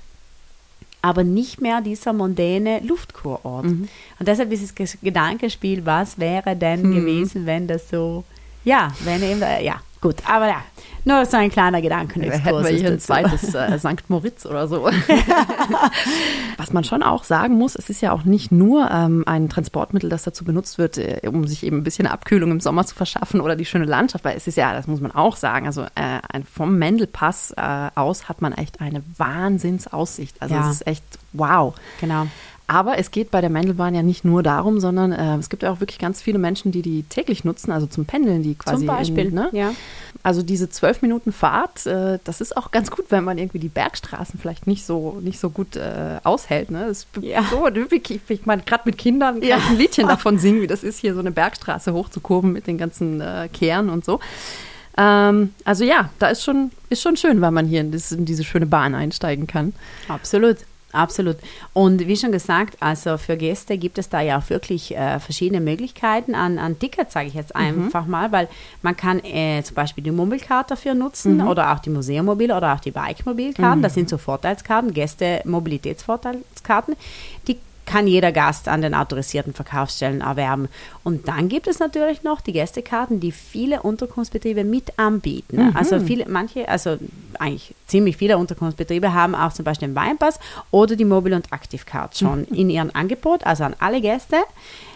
aber 1.06 1.24
nicht 1.24 1.62
mehr 1.62 1.82
dieser 1.82 2.14
mondäne 2.14 2.80
Luftkurort. 2.80 3.66
Und 4.20 4.28
deshalb 4.28 4.52
ist 4.52 4.64
das 4.64 4.76
Ges- 4.76 4.98
Gedankenspiel, 5.04 5.86
was 5.86 6.18
wäre 6.18 6.56
denn 6.56 6.82
gewesen, 6.96 7.46
wenn 7.46 7.68
das 7.68 7.90
so, 7.90 8.24
ja, 8.64 8.92
wenn 9.04 9.22
eben, 9.22 9.40
da- 9.40 9.60
ja, 9.60 9.76
gut, 10.06 10.30
aber 10.30 10.48
ja, 10.48 10.64
nur 11.08 11.26
so 11.26 11.38
ein 11.38 11.52
kleiner 11.52 11.82
Gedankenexkurs. 11.82 12.44
Hätten 12.44 12.64
wir 12.64 12.70
hier 12.72 12.92
ein 12.92 13.00
zweites 13.02 13.54
äh, 13.54 13.78
St. 13.78 14.10
Moritz 14.10 14.46
oder 14.46 14.68
so. 14.68 14.84
Was 16.58 16.74
man 16.74 16.84
schon 16.84 17.04
auch 17.04 17.24
sagen 17.24 17.58
muss, 17.58 17.76
es 17.76 17.90
ist 17.90 18.02
ja 18.02 18.12
auch 18.12 18.24
nicht 18.24 18.52
nur 18.52 18.90
ähm, 18.90 19.24
ein 19.28 19.48
Transportmittel, 19.50 20.10
das 20.10 20.24
dazu 20.24 20.44
benutzt 20.44 20.78
wird, 20.78 20.98
äh, 20.98 21.22
um 21.28 21.48
sich 21.48 21.64
eben 21.64 21.78
ein 21.78 21.84
bisschen 21.84 22.08
Abkühlung 22.08 22.50
im 22.52 22.60
Sommer 22.60 22.86
zu 22.86 22.96
verschaffen 22.96 23.40
oder 23.40 23.56
die 23.56 23.66
schöne 23.66 23.86
Landschaft, 23.86 24.26
weil 24.26 24.36
es 24.36 24.48
ist 24.48 24.58
ja, 24.58 24.74
das 24.74 24.88
muss 24.88 25.00
man 25.00 25.12
auch 25.12 25.36
sagen, 25.36 25.68
also 25.68 25.84
äh, 25.96 26.20
vom 26.52 26.78
Mendelpass 26.78 27.54
äh, 27.56 27.90
aus 27.96 28.28
hat 28.28 28.42
man 28.42 28.54
echt 28.54 28.82
eine 28.82 29.04
Wahnsinnsaussicht. 29.18 30.42
Also 30.42 30.56
Ja. 30.56 30.70
es 30.70 30.78
ist 30.78 30.88
echt 30.88 31.04
wow. 31.34 31.76
Genau. 32.02 32.26
Aber 32.68 32.98
es 32.98 33.12
geht 33.12 33.30
bei 33.30 33.42
der 33.42 33.52
Mendelbahn 33.52 33.94
ja 33.94 34.02
nicht 34.02 34.26
nur 34.26 34.42
darum, 34.42 34.80
sondern 34.80 35.12
äh, 35.12 35.36
es 35.38 35.50
gibt 35.50 35.62
ja 35.62 35.72
auch 35.72 35.82
wirklich 35.82 36.00
ganz 36.00 36.22
viele 36.22 36.40
Menschen, 36.40 36.72
die 36.72 36.82
die 36.82 37.04
täglich 37.04 37.44
nutzen, 37.44 37.72
also 37.72 37.86
zum 37.86 38.06
Pendeln, 38.06 38.42
die 38.42 38.56
quasi. 38.56 38.78
Zum 38.78 38.88
Beispiel, 38.88 39.28
in, 39.28 39.36
ne? 39.36 39.50
ja. 39.52 39.72
Also 40.26 40.42
diese 40.42 40.70
zwölf 40.70 41.04
Minuten 41.04 41.32
Fahrt, 41.32 41.86
äh, 41.86 42.18
das 42.24 42.42
ist 42.42 42.58
auch 42.58 42.72
ganz 42.72 42.90
gut, 42.90 43.06
wenn 43.10 43.24
man 43.24 43.38
irgendwie 43.38 43.60
die 43.60 43.70
Bergstraßen 43.70 44.40
vielleicht 44.40 44.66
nicht 44.66 44.84
so 44.84 45.20
nicht 45.22 45.40
so 45.40 45.52
gut 45.52 45.76
äh, 45.76 46.18
aushält. 46.24 46.72
Ne? 46.72 46.86
Das 46.88 46.98
ist 47.04 47.08
Ja. 47.22 47.44
so, 47.52 47.68
ich, 47.68 48.20
ich 48.28 48.46
meine, 48.48 48.64
gerade 48.64 48.84
mit 48.86 48.98
Kindern 48.98 49.36
kann 49.40 49.48
Ja. 49.48 49.58
ich 49.58 49.70
ein 49.70 49.78
Liedchen 49.78 50.08
davon 50.08 50.40
singen, 50.40 50.62
wie 50.64 50.68
das 50.68 50.84
ist, 50.84 50.98
hier 50.98 51.14
so 51.14 51.20
eine 51.20 51.30
Bergstraße 51.32 51.94
hochzukurven 51.94 52.52
mit 52.52 52.66
den 52.66 52.80
ganzen 52.80 53.22
äh, 53.22 53.50
Kehren 53.54 53.92
und 53.92 54.04
so. 54.04 54.20
Ähm, 54.98 55.54
also 55.64 55.84
ja, 55.84 56.10
da 56.18 56.28
ist 56.30 56.44
schon, 56.44 56.72
ist 56.90 57.04
schon 57.04 57.18
schön, 57.18 57.40
weil 57.42 57.52
man 57.52 57.68
hier 57.68 57.82
in, 57.82 57.92
das, 57.92 58.12
in 58.12 58.26
diese 58.26 58.44
schöne 58.44 58.66
Bahn 58.66 58.96
einsteigen 58.96 59.46
kann. 59.46 59.74
Absolut. 60.08 60.58
Absolut. 60.96 61.38
Und 61.74 62.08
wie 62.08 62.16
schon 62.16 62.32
gesagt, 62.32 62.78
also 62.80 63.18
für 63.18 63.36
Gäste 63.36 63.78
gibt 63.78 63.98
es 63.98 64.10
da 64.10 64.22
ja 64.22 64.38
auch 64.38 64.50
wirklich 64.50 64.96
äh, 64.96 65.20
verschiedene 65.20 65.60
Möglichkeiten 65.60 66.36
an, 66.36 66.58
an 66.58 66.80
Tickets, 66.80 67.14
sage 67.14 67.28
ich 67.28 67.34
jetzt 67.34 67.56
einfach 67.56 68.06
mal, 68.06 68.32
weil 68.32 68.48
man 68.82 68.96
kann 68.96 69.20
äh, 69.24 69.62
zum 69.64 69.76
Beispiel 69.76 70.04
die 70.04 70.12
Mobilcard 70.12 70.72
dafür 70.72 70.94
nutzen 70.94 71.42
oder 71.48 71.74
auch 71.74 71.80
die 71.80 71.90
Museummobil 71.90 72.52
oder 72.52 72.74
auch 72.74 72.80
die 72.80 72.92
Bike-Mobilkarten. 72.92 73.82
Das 73.82 73.94
sind 73.94 74.10
so 74.10 74.18
Vorteilskarten, 74.18 74.94
Gäste-Mobilitätsvorteilskarten. 74.94 76.96
Die 77.48 77.58
kann 77.86 78.08
jeder 78.08 78.32
Gast 78.32 78.68
an 78.68 78.82
den 78.82 78.94
autorisierten 78.94 79.54
Verkaufsstellen 79.54 80.22
erwerben. 80.22 80.68
Und 81.04 81.28
dann 81.28 81.50
gibt 81.50 81.68
es 81.68 81.80
natürlich 81.80 82.24
noch 82.24 82.42
die 82.42 82.54
Gästekarten, 82.54 83.20
die 83.20 83.32
viele 83.32 83.82
Unterkunftsbetriebe 83.84 84.64
mit 84.64 84.98
anbieten. 84.98 85.72
Also 85.76 86.00
viele, 86.00 86.28
manche, 86.28 86.68
also 86.68 86.98
eigentlich 87.40 87.76
ziemlich 87.88 88.18
viele 88.18 88.38
Unterkunftsbetriebe 88.38 89.14
haben 89.14 89.36
auch 89.36 89.54
zum 89.54 89.66
Beispiel 89.66 89.90
den 89.90 89.96
Weinpass 89.96 90.40
oder 90.72 90.96
die 90.96 91.06
Mobil- 91.06 91.34
und 91.34 91.54
Aktivcard 91.54 92.18
schon 92.18 92.46
in 92.46 92.70
ihrem 92.70 92.92
Angebot. 92.94 93.46
Also 93.46 93.64
an 93.64 93.76
alle 93.80 94.02
Gäste, 94.02 94.38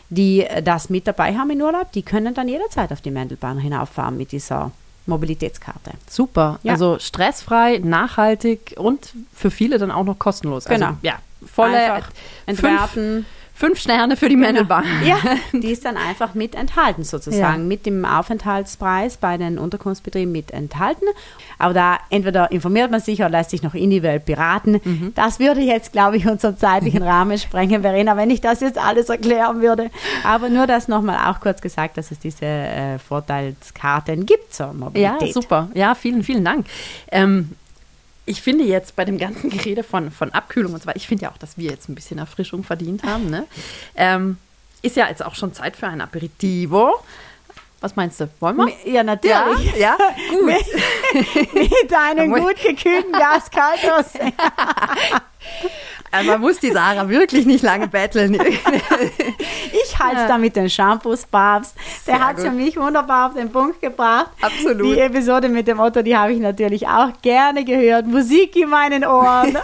die 0.10 0.45
das 0.63 0.89
mit 0.89 1.06
dabei 1.06 1.38
haben 1.38 1.52
in 1.52 1.62
Urlaub, 1.62 1.91
die 1.91 2.02
können 2.02 2.34
dann 2.34 2.47
jederzeit 2.47 2.91
auf 2.91 3.02
die 3.02 3.12
Mendelbahn 3.12 3.60
hinauffahren 3.60 4.17
mit 4.17 4.32
dieser 4.32 4.71
Mobilitätskarte. 5.06 5.91
Super. 6.08 6.60
Ja. 6.63 6.73
Also 6.73 6.97
stressfrei, 6.99 7.80
nachhaltig 7.80 8.75
und 8.78 9.13
für 9.34 9.52
viele 9.52 9.78
dann 9.78 9.91
auch 9.91 10.04
noch 10.04 10.17
kostenlos. 10.17 10.65
Genau. 10.65 10.88
Also, 10.88 10.97
ja, 11.02 11.15
volle 11.45 11.78
Einfach 11.93 12.10
entwerten. 12.45 12.88
Fünf, 12.93 13.25
fünf 13.54 13.80
Sterne 13.80 14.15
für 14.15 14.30
die 14.30 14.38
Mendelbahn. 14.38 14.86
Ja, 15.06 15.17
die 15.54 15.71
ist 15.71 15.84
dann 15.84 15.97
einfach 15.97 16.34
mit 16.34 16.56
enthalten 16.56 17.04
sozusagen, 17.04 17.62
Ja. 17.62 17.67
mit 17.67 17.86
dem 17.86 18.06
Aufenthaltspreis 18.06 19.17
bei 19.17 19.36
den 19.38 19.58
Unterkunftsbetrieben 19.58 20.32
mit 20.32 20.52
enthalten. 20.52 21.04
Aber 21.58 21.73
da 21.73 21.97
entweder 22.10 22.52
informiert 22.54 22.89
man 22.89 23.02
sich 23.02 23.19
oder 23.19 23.30
lässt 23.30 23.49
sich 23.49 23.62
noch 23.62 23.73
individuell 23.73 24.21
beraten. 24.21 24.80
Mhm. 24.82 25.12
Das 25.13 25.39
würde 25.39 25.60
jetzt, 25.60 25.91
glaube 25.91 26.15
ich, 26.15 26.25
unseren 26.25 26.58
zeitlichen 26.58 27.04
Rahmen 27.12 27.38
sprengen, 27.38 27.82
Verena, 27.82 28.15
wenn 28.15 28.30
ich 28.30 28.39
das 28.39 28.62
jetzt 28.62 28.78
alles 28.78 29.10
erklären 29.10 29.60
würde. 29.62 29.89
Aber 30.23 30.47
nur 30.47 30.65
das 30.65 30.88
nochmal 30.88 31.30
auch 31.30 31.41
kurz 31.41 31.60
gesagt, 31.62 31.97
dass 31.97 32.12
es 32.12 32.19
diese 32.19 32.45
äh, 32.45 32.97
Vorteilskarten 32.99 34.25
gibt 34.25 34.54
zur 34.54 34.67
Ja, 34.67 34.73
Mobilität. 34.73 35.34
super. 35.34 35.69
Ja, 35.73 35.95
vielen, 35.95 36.23
vielen 36.23 36.45
Dank. 36.45 36.65
Ähm, 37.12 37.49
ich 38.30 38.42
finde 38.44 38.63
jetzt 38.63 38.96
bei 38.96 39.06
dem 39.06 39.18
ganzen 39.18 39.50
Gerede 39.56 39.84
von, 39.84 40.12
von 40.12 40.32
Abkühlung 40.32 40.74
und 40.74 40.82
so 40.82 40.88
weiter, 40.88 40.98
ich 40.98 41.08
finde 41.08 41.24
ja 41.24 41.32
auch, 41.32 41.38
dass 41.38 41.58
wir 41.58 41.70
jetzt 41.72 41.89
ein 41.89 41.96
bisschen 41.96 42.20
Erfrischung 42.20 42.63
verdient 42.63 43.04
haben. 43.04 43.30
Ne? 43.30 43.46
Ähm, 43.96 44.38
ist 44.82 44.96
ja 44.96 45.08
jetzt 45.10 45.26
auch 45.26 45.36
schon 45.36 45.54
Zeit 45.54 45.76
für 45.76 45.88
ein 45.88 46.00
Aperitivo. 46.00 47.04
Was 47.82 47.96
meinst 47.96 48.20
du? 48.20 48.30
Wollen 48.42 48.58
wir? 48.58 48.74
Ja, 48.92 49.04
natürlich. 49.04 49.76
Ja, 49.78 49.98
gut. 50.30 50.54
Mit 51.54 51.94
einem 51.98 52.30
muss- 52.30 52.39
gut 52.42 52.62
gekühlten 52.62 53.12
Glas 53.13 53.50
Kaltrosé. 53.52 54.34
Also 56.12 56.32
man 56.32 56.41
muss 56.41 56.60
die 56.60 56.72
Sarah 56.72 57.08
wirklich 57.08 57.45
nicht 57.45 57.63
lange 57.63 57.88
betteln. 57.89 58.38
Ich 59.84 60.00
halte 60.00 60.22
es 60.22 60.28
da 60.28 60.38
mit 60.38 60.56
den 60.56 60.69
Shampoos 60.69 61.26
Papst. 61.26 61.76
Der 62.08 62.19
hat 62.19 62.38
es 62.38 62.43
für 62.43 62.52
mich 62.52 62.78
wunderbar 62.78 63.28
auf 63.28 63.34
den 63.36 63.52
Punkt 63.52 63.82
gebracht. 63.82 64.32
Absolut. 64.41 64.95
Die 64.95 65.00
Episode 65.00 65.50
mit 65.50 65.67
dem 65.67 65.80
Otto, 65.80 66.02
die 66.02 66.17
habe 66.17 66.34
ich 66.34 66.39
natürlich 66.39 66.88
auch 66.88 67.10
gerne 67.22 67.63
gehört. 67.63 68.08
Musik 68.08 68.56
in 68.56 68.69
meinen 68.69 69.06
Ohren. 69.06 69.58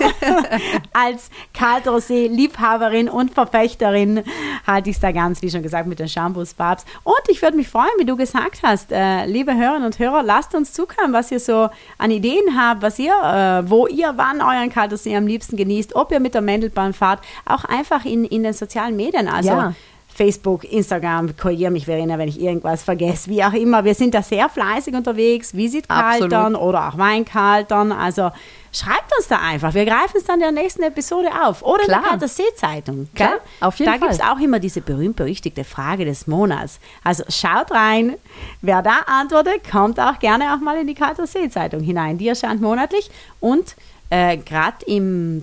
Als 0.94 1.30
Kaltrosé-Liebhaberin 1.58 3.10
und 3.10 3.34
Verfechterin 3.34 4.24
halte 4.68 4.90
ich 4.90 4.98
es 4.98 5.02
da 5.02 5.12
ganz, 5.12 5.42
wie 5.42 5.50
schon 5.50 5.64
gesagt, 5.64 5.88
mit 5.88 6.00
den 6.00 6.08
Shampoos 6.08 6.54
Papst. 6.54 6.88
Und 7.04 7.16
ich 7.30 7.42
würde 7.42 7.58
mich 7.58 7.68
freuen, 7.68 7.90
wie 7.98 8.06
du 8.06 8.16
gesagt 8.16 8.62
hast, 8.64 8.92
äh, 8.92 9.26
liebe 9.26 9.56
Hörerinnen 9.56 9.86
und 9.86 9.98
Hörer, 9.98 10.22
lasst 10.22 10.54
uns 10.54 10.74
zukommen, 10.74 11.14
was 11.14 11.32
ihr 11.32 11.40
so 11.40 11.70
an 11.98 12.12
Ideen 12.12 12.58
habt, 12.58 12.82
was 12.82 13.00
ihr, 13.00 13.14
äh, 13.14 13.70
wo 13.70 13.88
ihr 13.88 14.14
wann 14.16 14.42
euren 14.42 14.72
Kaltrosé 14.72 15.18
am 15.18 15.28
liebsten 15.28 15.58
genießt, 15.58 15.96
ob 15.96 16.12
ihr 16.12 16.20
mit 16.20 16.35
der 16.36 16.42
Mendelbahn 16.42 16.94
fahrt, 16.94 17.22
auch 17.46 17.64
einfach 17.66 18.06
in, 18.06 18.26
in 18.26 18.44
den 18.44 18.54
sozialen 18.54 18.96
Medien. 18.96 19.28
Also 19.28 19.50
Ja. 19.50 19.74
Facebook, 20.14 20.64
Instagram, 20.64 21.36
korrigiere 21.36 21.72
mich, 21.72 21.84
Verena, 21.86 22.18
wenn 22.18 22.30
ich 22.30 22.40
irgendwas 22.40 22.84
vergesse, 22.84 23.30
wie 23.30 23.44
auch 23.44 23.52
immer. 23.52 23.84
Wir 23.84 23.94
sind 23.96 24.14
da 24.14 24.22
sehr 24.22 24.48
fleißig 24.48 24.94
unterwegs, 24.96 25.54
Visitkaltern 25.54 26.56
oder 26.56 26.88
auch 26.88 26.98
Weinkaltern. 26.98 27.92
Also 27.92 28.32
schreibt 28.72 29.12
uns 29.18 29.28
da 29.28 29.40
einfach. 29.40 29.74
Wir 29.74 29.84
greifen 29.84 30.16
es 30.16 30.24
dann 30.24 30.36
in 30.36 30.54
der 30.56 30.64
nächsten 30.64 30.84
Episode 30.84 31.28
auf. 31.46 31.64
Oder 31.64 31.84
Klar. 31.84 32.14
in 32.14 32.20
der 32.20 32.30
See-Zeitung. 32.30 33.10
Klar, 33.14 33.40
auf 33.60 33.76
jeden 33.76 33.92
da 33.92 33.98
Fall. 34.00 34.08
gibt 34.08 34.22
es 34.22 34.26
auch 34.26 34.40
immer 34.40 34.60
diese 34.60 34.80
berühmt-berüchtigte 34.80 35.66
Frage 35.66 36.06
des 36.06 36.28
Monats. 36.28 36.80
Also 37.04 37.26
schaut 37.28 37.72
rein. 37.72 38.16
Wer 38.62 38.82
da 38.84 39.00
antwortet, 39.08 39.70
kommt 39.70 40.00
auch 40.00 40.18
gerne 40.20 40.54
auch 40.56 40.60
mal 40.62 40.78
in 40.78 40.88
die 40.88 40.96
Kalter 40.96 41.28
See-Zeitung 41.28 41.82
hinein. 41.82 42.18
Die 42.18 42.30
erscheint 42.30 42.62
monatlich 42.62 43.12
und 43.42 43.76
äh, 44.10 44.38
Gerade 44.38 44.86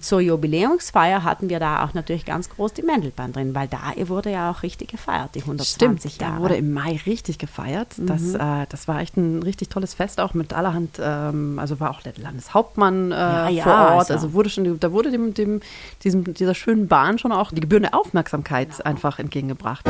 zur 0.01 0.21
Jubiläumsfeier 0.21 1.25
hatten 1.25 1.49
wir 1.49 1.59
da 1.59 1.85
auch 1.85 1.95
natürlich 1.95 2.25
ganz 2.25 2.49
groß 2.49 2.73
die 2.73 2.83
Mendelbahn 2.83 3.33
drin, 3.33 3.55
weil 3.55 3.67
da 3.69 3.81
wurde 4.09 4.31
ja 4.31 4.51
auch 4.51 4.63
richtig 4.63 4.89
gefeiert, 4.89 5.31
die 5.35 5.41
120 5.41 6.13
Stimmt, 6.13 6.21
Jahre. 6.23 6.35
da 6.37 6.41
wurde 6.43 6.57
im 6.57 6.73
Mai 6.73 7.01
richtig 7.05 7.39
gefeiert. 7.39 7.89
Das, 7.99 8.35
äh, 8.35 8.67
das 8.69 8.87
war 8.87 9.01
echt 9.01 9.17
ein 9.17 9.43
richtig 9.43 9.69
tolles 9.69 9.95
Fest, 9.95 10.21
auch 10.21 10.35
mit 10.35 10.53
allerhand, 10.53 11.01
ähm, 11.03 11.59
also 11.59 11.81
war 11.81 11.91
auch 11.91 12.03
der 12.03 12.13
Landeshauptmann 12.17 13.11
äh, 13.11 13.15
Ja, 13.15 13.49
ja, 13.49 13.63
vor 13.65 13.73
Ort. 13.73 14.11
also. 14.11 14.15
Also, 14.15 14.33
wurde 14.35 14.51
schon, 14.51 14.79
da 14.79 14.93
wurde 14.93 15.11
dem, 15.11 15.35
dem, 15.35 15.61
diesem, 16.05 16.33
dieser 16.33 16.55
schönen 16.55 16.87
Bahn 16.87 17.19
schon 17.19 17.33
auch 17.33 17.51
die 17.51 17.61
gebührende 17.61 17.93
Aufmerksamkeit 17.93 18.87
einfach 18.87 19.19
entgegengebracht. 19.19 19.85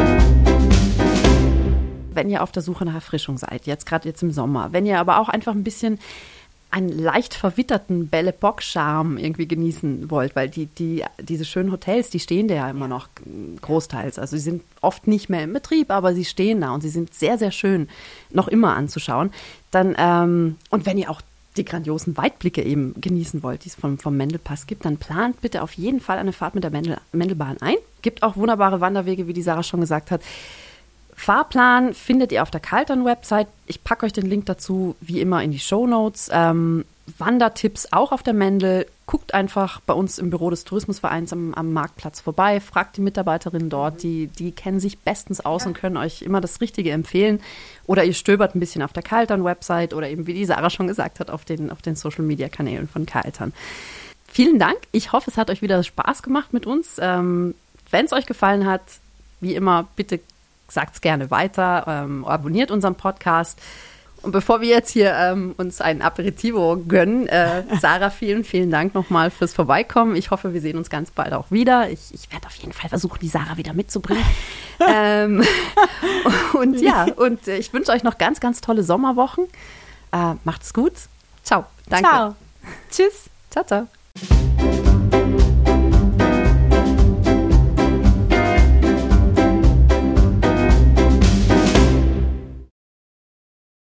Wenn 2.15 2.29
ihr 2.31 2.43
auf 2.43 2.53
der 2.53 2.63
Suche 2.63 2.85
nach 2.85 2.95
Erfrischung 2.95 3.39
seid, 3.39 3.67
jetzt 3.67 3.87
gerade 3.87 4.09
jetzt 4.09 4.23
im 4.23 4.31
Sommer, 4.33 4.73
wenn 4.73 4.87
ihr 4.87 4.99
aber 4.99 5.19
auch 5.19 5.29
einfach 5.29 5.53
ein 5.53 5.65
bisschen 5.65 5.99
einen 6.73 6.89
leicht 6.89 7.35
verwitterten 7.35 8.09
Belle 8.09 8.33
Bock 8.33 8.63
Charme 8.63 9.19
irgendwie 9.19 9.47
genießen 9.47 10.11
wollt, 10.11 10.35
weil 10.35 10.49
die, 10.49 10.67
die, 10.67 11.05
diese 11.21 11.45
schönen 11.45 11.71
Hotels, 11.71 12.09
die 12.09 12.19
stehen 12.19 12.49
da 12.49 12.55
ja 12.55 12.71
immer 12.71 12.89
noch 12.89 13.09
großteils. 13.61 14.19
Also 14.19 14.37
sie 14.37 14.43
sind 14.43 14.63
oft 14.81 15.07
nicht 15.07 15.29
mehr 15.29 15.45
im 15.45 15.53
Betrieb, 15.53 15.91
aber 15.91 16.15
sie 16.15 16.25
stehen 16.25 16.63
da 16.63 16.73
und 16.73 16.81
sie 16.81 16.89
sind 16.89 17.13
sehr, 17.13 17.37
sehr 17.37 17.51
schön 17.51 17.89
noch 18.31 18.49
immer 18.49 18.75
anzuschauen. 18.75 19.31
Dann, 19.71 19.95
ähm, 19.99 20.57
und 20.71 20.87
wenn 20.87 20.97
ihr 20.97 21.11
auch 21.11 21.21
die 21.59 21.65
grandiosen 21.67 22.17
Weitblicke 22.17 22.63
eben 22.63 22.95
genießen 22.99 23.43
wollt, 23.43 23.65
die 23.65 23.69
es 23.69 23.75
vom, 23.75 23.99
vom 23.99 24.17
Mendelpass 24.17 24.67
gibt, 24.67 24.87
dann 24.87 24.97
plant 24.97 25.43
bitte 25.43 25.63
auf 25.63 25.75
jeden 25.75 26.01
Fall 26.01 26.19
eine 26.19 26.33
Fahrt 26.33 26.55
mit 26.55 26.65
der 26.65 26.71
Mendel, 26.71 26.97
Mendelbahn 27.13 27.61
ein. 27.61 27.77
Gibt 28.01 28.23
auch 28.23 28.37
wunderbare 28.37 28.81
Wanderwege, 28.81 29.27
wie 29.27 29.35
die 29.35 29.43
Sarah 29.43 29.63
schon 29.63 29.81
gesagt 29.81 30.11
hat. 30.11 30.23
Fahrplan 31.15 31.95
findet 31.95 32.33
ihr 32.33 32.43
auf 32.43 32.51
der 32.51 32.61
Kaltern-Website. 32.61 33.49
Ich 33.67 33.85
packe 33.85 34.07
euch 34.07 34.13
den 34.13 34.27
Link 34.27 34.47
dazu 34.47 34.97
wie 35.01 35.21
immer 35.21 35.43
in 35.43 35.53
die 35.53 35.61
Show 35.61 35.87
Notes. 35.87 36.29
Ähm, 36.33 36.85
Wandertipps 37.19 37.89
auch 37.93 38.13
auf 38.13 38.23
der 38.23 38.33
Mendel. 38.33 38.87
Guckt 39.07 39.35
einfach 39.35 39.81
bei 39.81 39.93
uns 39.93 40.19
im 40.19 40.31
Büro 40.31 40.51
des 40.51 40.65
Tourismusvereins 40.65 41.33
am, 41.33 41.53
am 41.55 41.73
Marktplatz 41.73 42.21
vorbei. 42.21 42.61
Fragt 42.61 42.97
die 42.97 43.01
Mitarbeiterinnen 43.01 43.69
dort. 43.69 44.03
Die, 44.03 44.29
die 44.29 44.53
kennen 44.53 44.81
sich 44.81 44.99
bestens 44.99 45.45
aus 45.45 45.67
und 45.67 45.75
können 45.75 45.97
euch 45.97 46.23
immer 46.23 46.41
das 46.41 46.61
Richtige 46.61 46.93
empfehlen. 46.93 47.41
Oder 47.87 48.05
ihr 48.05 48.15
stöbert 48.15 48.55
ein 48.55 48.61
bisschen 48.61 48.83
auf 48.83 48.93
der 48.93 49.03
Kaltern-Website 49.03 49.95
oder 49.95 50.09
eben, 50.09 50.27
wie 50.27 50.35
die 50.35 50.45
Sarah 50.45 50.71
schon 50.71 50.87
gesagt 50.87 51.21
hat, 51.21 51.31
auf 51.31 51.45
den, 51.45 51.71
auf 51.71 51.83
den 51.83 51.97
Social-Media-Kanälen 51.97 52.89
von 52.89 53.05
Kaltern. 53.05 53.53
Vielen 54.29 54.59
Dank. 54.59 54.79
Ich 54.93 55.13
hoffe, 55.13 55.31
es 55.31 55.37
hat 55.37 55.51
euch 55.51 55.61
wieder 55.61 55.83
Spaß 55.83 56.23
gemacht 56.23 56.53
mit 56.53 56.67
uns. 56.67 56.97
Ähm, 56.99 57.55
Wenn 57.91 58.07
es 58.07 58.13
euch 58.13 58.27
gefallen 58.27 58.67
hat, 58.67 58.83
wie 59.41 59.55
immer, 59.55 59.89
bitte 59.97 60.21
sagt 60.69 60.95
es 60.95 61.01
gerne 61.01 61.31
weiter, 61.31 61.85
ähm, 61.87 62.25
abonniert 62.25 62.71
unseren 62.71 62.95
Podcast. 62.95 63.61
Und 64.23 64.31
bevor 64.31 64.61
wir 64.61 64.69
jetzt 64.69 64.91
hier 64.91 65.13
ähm, 65.15 65.55
uns 65.59 65.81
ein 65.81 66.01
Aperitivo 66.01 66.81
gönnen, 66.87 67.27
äh, 67.27 67.65
Sarah, 67.81 68.11
vielen, 68.11 68.45
vielen 68.45 68.71
Dank 68.71 68.95
nochmal 68.95 69.31
fürs 69.31 69.53
Vorbeikommen. 69.53 70.15
Ich 70.15 70.31
hoffe, 70.31 70.55
wir 70.55 70.61
sehen 70.61 70.79
uns 70.79 70.91
ganz 70.91 71.11
bald 71.11 71.33
auch 71.33 71.51
wieder. 71.51 71.91
Ich, 71.91 72.15
ich 72.15 72.31
werde 72.33 72.47
auf 72.47 72.55
jeden 72.55 72.73
Fall 72.73 72.89
versuchen, 72.89 73.19
die 73.21 73.29
Sarah 73.29 73.57
wieder 73.57 73.73
mitzubringen. 73.73 74.25
ähm, 74.89 75.43
und 76.55 76.81
ja, 76.81 77.07
und 77.17 77.49
äh, 77.49 77.57
ich 77.57 77.73
wünsche 77.73 77.91
euch 77.91 78.05
noch 78.05 78.19
ganz, 78.19 78.39
ganz 78.39 78.61
tolle 78.61 78.85
Sommerwochen. 78.85 79.47
Äh, 80.13 80.35
macht's 80.45 80.73
gut. 80.73 80.95
Ciao. 81.43 81.67
Danke. 81.89 82.09
Ciao. 82.09 82.37
Tschüss. 82.91 83.29
Ciao, 83.51 83.65
ciao. 83.65 84.02